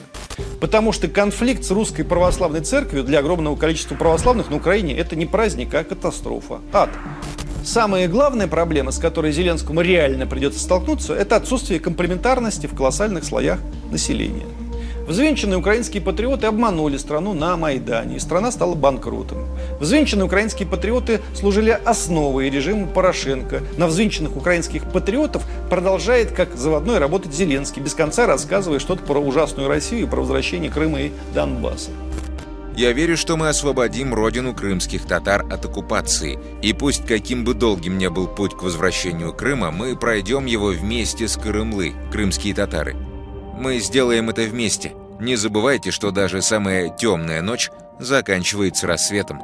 Потому 0.62 0.93
что 0.93 1.10
конфликт 1.10 1.65
с 1.65 1.71
русской 1.71 2.03
православной 2.03 2.62
церковью 2.62 3.03
для 3.03 3.19
огромного 3.19 3.58
количества 3.58 3.95
православных 3.95 4.49
на 4.49 4.56
Украине 4.56 4.97
это 4.97 5.17
не 5.17 5.25
праздник, 5.25 5.73
а 5.73 5.84
катастрофа. 5.84 6.62
Ад. 6.71 6.89
Самая 7.65 8.08
главная 8.08 8.47
проблема, 8.47 8.91
с 8.91 8.99
которой 8.99 9.34
Зеленскому 9.34 9.82
реально 9.82 10.27
придется 10.27 10.62
столкнуться, 10.62 11.13
это 11.13 11.36
отсутствие 11.36 11.82
комплементарности 11.82 12.67
в 12.67 12.73
колоссальных 12.73 13.25
слоях 13.25 13.60
населения. 13.91 14.45
Взвинченные 15.08 15.58
украинские 15.58 16.04
патриоты 16.04 16.48
обманули 16.48 16.98
страну 16.98 17.34
на 17.34 17.56
Майдане, 17.56 18.17
и 18.17 18.20
страна 18.20 18.52
стала 18.52 18.76
банкротом. 18.76 19.46
Взвинченные 19.80 20.26
украинские 20.26 20.67
патриоты 20.67 21.22
служили 21.34 21.70
основой 21.70 22.50
режима 22.50 22.88
Порошенко. 22.88 23.62
На 23.78 23.88
взвинченных 23.88 24.36
украинских 24.36 24.84
патриотов 24.91 25.43
продолжает 25.70 26.32
как 26.34 26.56
заводной 26.58 26.98
работать 27.00 27.34
Зеленский, 27.34 27.82
без 27.82 27.93
конца 27.93 28.28
рассказывая 28.28 28.80
что-то 28.80 29.04
про 29.04 29.20
ужасную 29.20 29.70
Россию 29.70 30.08
и 30.08 30.10
про 30.10 30.20
возвращение 30.20 30.70
Крыма 30.70 31.00
и 31.00 31.12
Донбасса. 31.34 31.91
Я 32.76 32.91
верю, 32.91 33.17
что 33.17 33.38
мы 33.38 33.48
освободим 33.48 34.13
родину 34.13 34.54
крымских 34.54 35.06
татар 35.06 35.46
от 35.52 35.65
оккупации. 35.65 36.38
И 36.62 36.74
пусть 36.74 37.08
каким 37.08 37.43
бы 37.43 37.54
долгим 37.54 37.98
ни 37.98 38.08
был 38.08 38.28
путь 38.28 38.54
к 38.54 38.62
возвращению 38.62 39.34
Крыма, 39.34 39.72
мы 39.72 39.96
пройдем 39.96 40.46
его 40.46 40.67
вместе 40.67 41.28
с 41.28 41.38
Крымлы, 41.38 41.96
крымские 42.12 42.54
татары. 42.54 42.96
Мы 43.60 43.80
сделаем 43.80 44.30
это 44.30 44.43
вместе. 44.43 44.93
Не 45.20 45.36
забывайте, 45.36 45.89
что 45.89 46.12
даже 46.12 46.41
самая 46.41 46.89
темная 46.89 47.41
ночь 47.41 47.72
заканчивается 48.00 48.86
рассветом. 48.86 49.41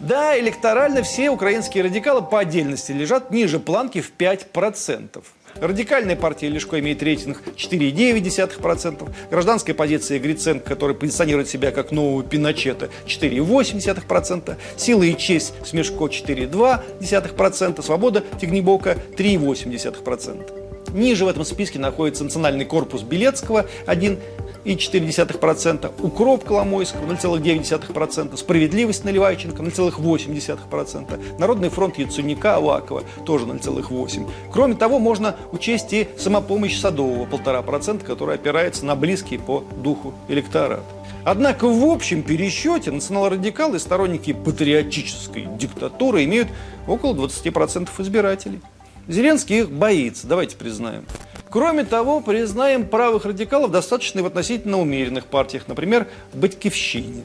Да, 0.00 0.38
электорально 0.38 1.02
все 1.02 1.30
украинские 1.30 1.84
радикалы 1.84 2.22
по 2.22 2.40
отдельности 2.40 2.92
лежат 2.92 3.30
ниже 3.30 3.60
планки 3.60 4.00
в 4.00 4.12
5%. 4.16 5.22
Радикальная 5.60 6.16
партия 6.16 6.48
Лешко 6.48 6.78
имеет 6.78 7.02
рейтинг 7.02 7.42
4,9%. 7.56 9.10
Гражданская 9.30 9.74
позиция 9.74 10.18
Гриценко, 10.18 10.64
который 10.68 10.94
позиционирует 10.94 11.48
себя 11.48 11.70
как 11.70 11.90
нового 11.90 12.22
Пиночета, 12.22 12.90
4,8%. 13.06 14.56
Сила 14.76 15.02
и 15.04 15.16
честь 15.16 15.54
Смешко 15.64 16.04
4,2%. 16.06 17.82
Свобода 17.82 18.24
Тигнебока 18.40 18.96
3,8%. 19.16 20.57
Ниже 20.92 21.24
в 21.24 21.28
этом 21.28 21.44
списке 21.44 21.78
находится 21.78 22.24
национальный 22.24 22.64
корпус 22.64 23.02
Белецкого 23.02 23.66
1,4%, 23.86 25.92
Укроп 26.02 26.44
Коломойского 26.44 27.12
0,9%, 27.12 28.36
Справедливость 28.36 29.04
Наливайченко 29.04 29.62
0,8%, 29.62 31.38
Народный 31.38 31.68
фронт 31.68 31.98
Яценюка 31.98 32.56
Авакова 32.56 33.02
тоже 33.24 33.46
0,8%. 33.46 34.28
Кроме 34.52 34.74
того, 34.74 34.98
можно 34.98 35.36
учесть 35.52 35.92
и 35.92 36.08
самопомощь 36.16 36.78
Садового 36.78 37.26
1,5%, 37.26 38.04
которая 38.04 38.36
опирается 38.36 38.84
на 38.84 38.96
близкий 38.96 39.38
по 39.38 39.64
духу 39.82 40.14
электорат. 40.28 40.82
Однако 41.24 41.68
в 41.68 41.84
общем 41.84 42.22
пересчете 42.22 42.90
национал-радикалы 42.90 43.76
и 43.76 43.80
сторонники 43.80 44.32
патриотической 44.32 45.46
диктатуры 45.58 46.24
имеют 46.24 46.48
около 46.86 47.14
20% 47.14 47.88
избирателей. 47.98 48.60
Зеленский 49.08 49.60
их 49.60 49.70
боится, 49.70 50.26
давайте 50.26 50.56
признаем. 50.56 51.06
Кроме 51.50 51.84
того, 51.84 52.20
признаем 52.20 52.86
правых 52.86 53.24
радикалов 53.24 53.70
достаточно 53.70 54.18
и 54.18 54.22
в 54.22 54.26
относительно 54.26 54.78
умеренных 54.78 55.24
партиях, 55.24 55.66
например, 55.66 56.06
в 56.32 56.38
Батькивщине. 56.38 57.24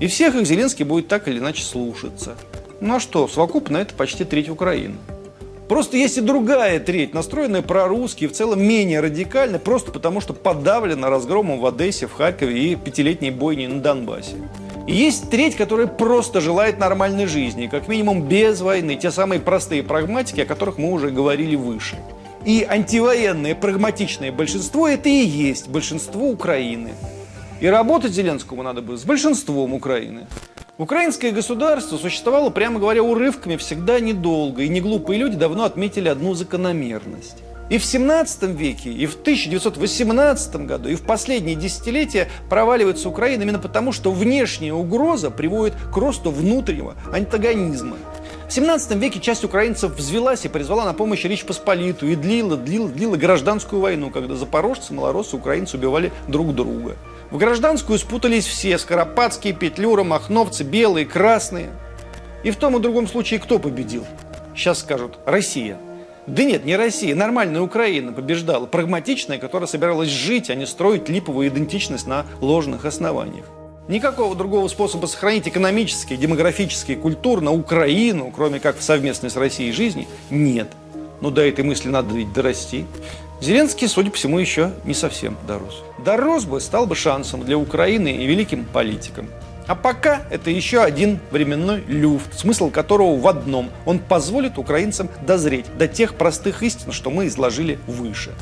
И 0.00 0.08
всех 0.08 0.34
их 0.34 0.44
Зеленский 0.44 0.84
будет 0.84 1.06
так 1.06 1.28
или 1.28 1.38
иначе 1.38 1.62
слушаться. 1.62 2.36
Ну 2.80 2.96
а 2.96 3.00
что, 3.00 3.28
совокупно 3.28 3.76
это 3.76 3.94
почти 3.94 4.24
треть 4.24 4.48
Украины. 4.48 4.96
Просто 5.68 5.96
есть 5.96 6.18
и 6.18 6.20
другая 6.20 6.80
треть, 6.80 7.14
настроенная 7.14 7.62
прорусски, 7.62 8.26
в 8.26 8.32
целом 8.32 8.62
менее 8.62 9.00
радикально, 9.00 9.58
просто 9.58 9.92
потому 9.92 10.20
что 10.20 10.34
подавлена 10.34 11.08
разгромом 11.08 11.60
в 11.60 11.66
Одессе, 11.66 12.06
в 12.06 12.12
Харькове 12.12 12.72
и 12.72 12.74
пятилетней 12.74 13.30
бойней 13.30 13.68
на 13.68 13.80
Донбассе. 13.80 14.36
И 14.86 14.94
есть 14.94 15.30
треть, 15.30 15.56
которая 15.56 15.86
просто 15.86 16.40
желает 16.40 16.78
нормальной 16.78 17.26
жизни, 17.26 17.68
как 17.68 17.88
минимум 17.88 18.22
без 18.22 18.60
войны, 18.60 18.96
те 18.96 19.10
самые 19.10 19.40
простые 19.40 19.82
прагматики, 19.82 20.40
о 20.40 20.46
которых 20.46 20.76
мы 20.76 20.92
уже 20.92 21.10
говорили 21.10 21.56
выше. 21.56 21.96
И 22.44 22.66
антивоенное 22.68 23.54
прагматичное 23.54 24.30
большинство– 24.30 24.86
это 24.88 25.08
и 25.08 25.24
есть 25.24 25.68
большинство 25.68 26.28
Украины. 26.28 26.90
И 27.60 27.66
работать 27.66 28.12
Зеленскому 28.12 28.62
надо 28.62 28.82
было 28.82 28.98
с 28.98 29.04
большинством 29.04 29.72
Украины. 29.72 30.26
Украинское 30.76 31.32
государство 31.32 31.96
существовало, 31.96 32.50
прямо 32.50 32.78
говоря, 32.78 33.02
урывками 33.02 33.56
всегда 33.56 34.00
недолго, 34.00 34.62
и 34.62 34.68
неглупые 34.68 35.18
люди 35.18 35.36
давно 35.36 35.64
отметили 35.64 36.08
одну 36.08 36.34
закономерность. 36.34 37.38
И 37.70 37.78
в 37.78 37.84
17 37.84 38.42
веке, 38.42 38.90
и 38.90 39.06
в 39.06 39.14
1918 39.14 40.56
году, 40.66 40.88
и 40.90 40.94
в 40.94 41.02
последние 41.02 41.56
десятилетия 41.56 42.28
проваливается 42.50 43.08
Украина 43.08 43.42
именно 43.42 43.58
потому, 43.58 43.92
что 43.92 44.12
внешняя 44.12 44.74
угроза 44.74 45.30
приводит 45.30 45.74
к 45.92 45.96
росту 45.96 46.30
внутреннего 46.30 46.94
антагонизма. 47.12 47.96
В 48.48 48.52
17 48.52 48.92
веке 48.96 49.20
часть 49.20 49.44
украинцев 49.44 49.96
взвелась 49.96 50.44
и 50.44 50.48
призвала 50.48 50.84
на 50.84 50.92
помощь 50.92 51.24
Речь 51.24 51.44
Посполитую 51.44 52.12
и 52.12 52.16
длила, 52.16 52.56
длила, 52.56 52.88
длила 52.88 53.16
гражданскую 53.16 53.80
войну, 53.80 54.10
когда 54.10 54.36
запорожцы, 54.36 54.92
малороссы, 54.92 55.34
украинцы 55.34 55.78
убивали 55.78 56.12
друг 56.28 56.54
друга. 56.54 56.96
В 57.30 57.38
гражданскую 57.38 57.98
спутались 57.98 58.46
все– 58.46 58.76
Скоропадские, 58.78 59.54
Петлюра, 59.54 60.04
Махновцы, 60.04 60.62
белые, 60.62 61.06
красные. 61.06 61.70
И 62.44 62.50
в 62.50 62.56
том 62.56 62.76
и 62.76 62.80
другом 62.80 63.08
случае 63.08 63.40
кто 63.40 63.58
победил? 63.58 64.04
Сейчас 64.54 64.80
скажут– 64.80 65.18
Россия. 65.26 65.78
Да 66.26 66.42
нет, 66.42 66.64
не 66.64 66.76
Россия, 66.76 67.14
нормальная 67.14 67.60
Украина 67.60 68.12
побеждала, 68.12 68.64
прагматичная, 68.66 69.38
которая 69.38 69.66
собиралась 69.66 70.08
жить, 70.08 70.48
а 70.48 70.54
не 70.54 70.66
строить 70.66 71.08
липовую 71.08 71.48
идентичность 71.48 72.06
на 72.06 72.24
ложных 72.40 72.86
основаниях. 72.86 73.44
Никакого 73.88 74.34
другого 74.34 74.68
способа 74.68 75.04
сохранить 75.04 75.46
экономический, 75.46 76.16
демографический, 76.16 76.96
культурно 76.96 77.52
Украину, 77.52 78.32
кроме 78.34 78.58
как 78.58 78.78
в 78.78 78.82
совместной 78.82 79.28
с 79.28 79.36
Россией 79.36 79.72
жизни, 79.72 80.08
нет. 80.30 80.68
Но 81.20 81.30
до 81.30 81.42
этой 81.46 81.64
мысли 81.64 81.88
надо 81.88 82.14
ведь 82.14 82.32
дорасти. 82.32 82.86
Зеленский, 83.42 83.86
судя 83.86 84.10
по 84.10 84.16
всему, 84.16 84.38
еще 84.38 84.70
не 84.84 84.94
совсем 84.94 85.36
дорос. 85.46 85.82
Дорос 86.02 86.46
бы, 86.46 86.60
стал 86.62 86.86
бы 86.86 86.94
шансом 86.94 87.44
для 87.44 87.58
Украины 87.58 88.08
и 88.08 88.26
великим 88.26 88.64
политиком. 88.64 89.28
А 89.66 89.74
пока 89.74 90.22
это 90.30 90.50
еще 90.50 90.82
один 90.82 91.18
временной 91.30 91.82
люфт, 91.86 92.38
смысл 92.38 92.70
которого 92.70 93.18
в 93.18 93.26
одном. 93.26 93.70
Он 93.86 93.98
позволит 93.98 94.58
украинцам 94.58 95.08
дозреть 95.26 95.66
до 95.78 95.88
тех 95.88 96.16
простых 96.16 96.62
истин, 96.62 96.92
что 96.92 97.10
мы 97.10 97.26
изложили 97.28 97.78
выше. 97.86 98.32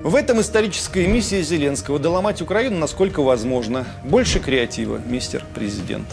В 0.00 0.16
этом 0.16 0.40
историческая 0.40 1.06
миссия 1.06 1.42
Зеленского– 1.42 1.98
доломать 2.00 2.42
Украину 2.42 2.78
насколько 2.78 3.22
возможно. 3.22 3.86
Больше 4.02 4.40
креатива, 4.40 5.00
мистер 5.06 5.44
президент. 5.54 6.08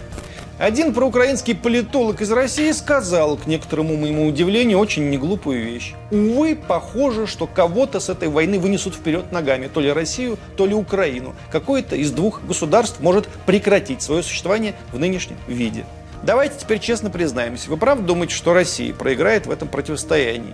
Один 0.59 0.93
проукраинский 0.93 1.55
политолог 1.55 2.19
из 2.19 2.29
России 2.33 2.73
сказал, 2.73 3.37
к 3.37 3.47
некоторому 3.47 3.95
моему 3.95 4.27
удивлению, 4.27 4.79
очень 4.79 5.09
неглупую 5.09 5.63
вещь. 5.63 5.93
Увы, 6.11 6.53
похоже, 6.53 7.27
что 7.27 7.47
кого-то 7.47 8.01
с 8.01 8.09
этой 8.09 8.27
войны 8.27 8.59
вынесут 8.59 8.93
вперед 8.93 9.31
ногами, 9.31 9.69
то 9.73 9.79
ли 9.79 9.89
Россию, 9.89 10.37
то 10.57 10.65
ли 10.65 10.73
Украину. 10.75 11.33
Какое-то 11.49 11.95
из 11.95 12.11
двух 12.11 12.43
государств 12.43 12.99
может 12.99 13.29
прекратить 13.45 14.01
свое 14.01 14.21
существование 14.21 14.75
в 14.91 14.99
нынешнем 14.99 15.37
виде. 15.47 15.85
Давайте 16.23 16.55
теперь 16.59 16.79
честно 16.79 17.09
признаемся, 17.09 17.69
вы 17.69 17.77
правда 17.77 18.03
думаете, 18.03 18.35
что 18.35 18.53
Россия 18.53 18.93
проиграет 18.93 19.47
в 19.47 19.51
этом 19.51 19.69
противостоянии? 19.69 20.53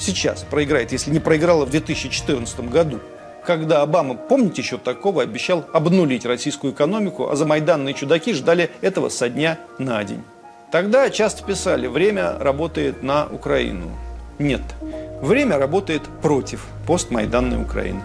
Сейчас 0.00 0.42
проиграет, 0.42 0.90
если 0.90 1.12
не 1.12 1.20
проиграла 1.20 1.64
в 1.64 1.70
2014 1.70 2.58
году 2.68 2.98
когда 3.48 3.80
Обама, 3.80 4.14
помните 4.14 4.60
еще 4.60 4.76
такого, 4.76 5.22
обещал 5.22 5.64
обнулить 5.72 6.26
российскую 6.26 6.74
экономику, 6.74 7.30
а 7.30 7.34
за 7.34 7.46
майданные 7.46 7.94
чудаки 7.94 8.34
ждали 8.34 8.70
этого 8.82 9.08
со 9.08 9.30
дня 9.30 9.58
на 9.78 10.04
день. 10.04 10.22
Тогда 10.70 11.08
часто 11.08 11.42
писали, 11.42 11.86
время 11.86 12.38
работает 12.38 13.02
на 13.02 13.26
Украину. 13.26 13.86
Нет, 14.38 14.60
время 15.22 15.56
работает 15.56 16.02
против 16.20 16.66
постмайданной 16.86 17.62
Украины. 17.62 18.02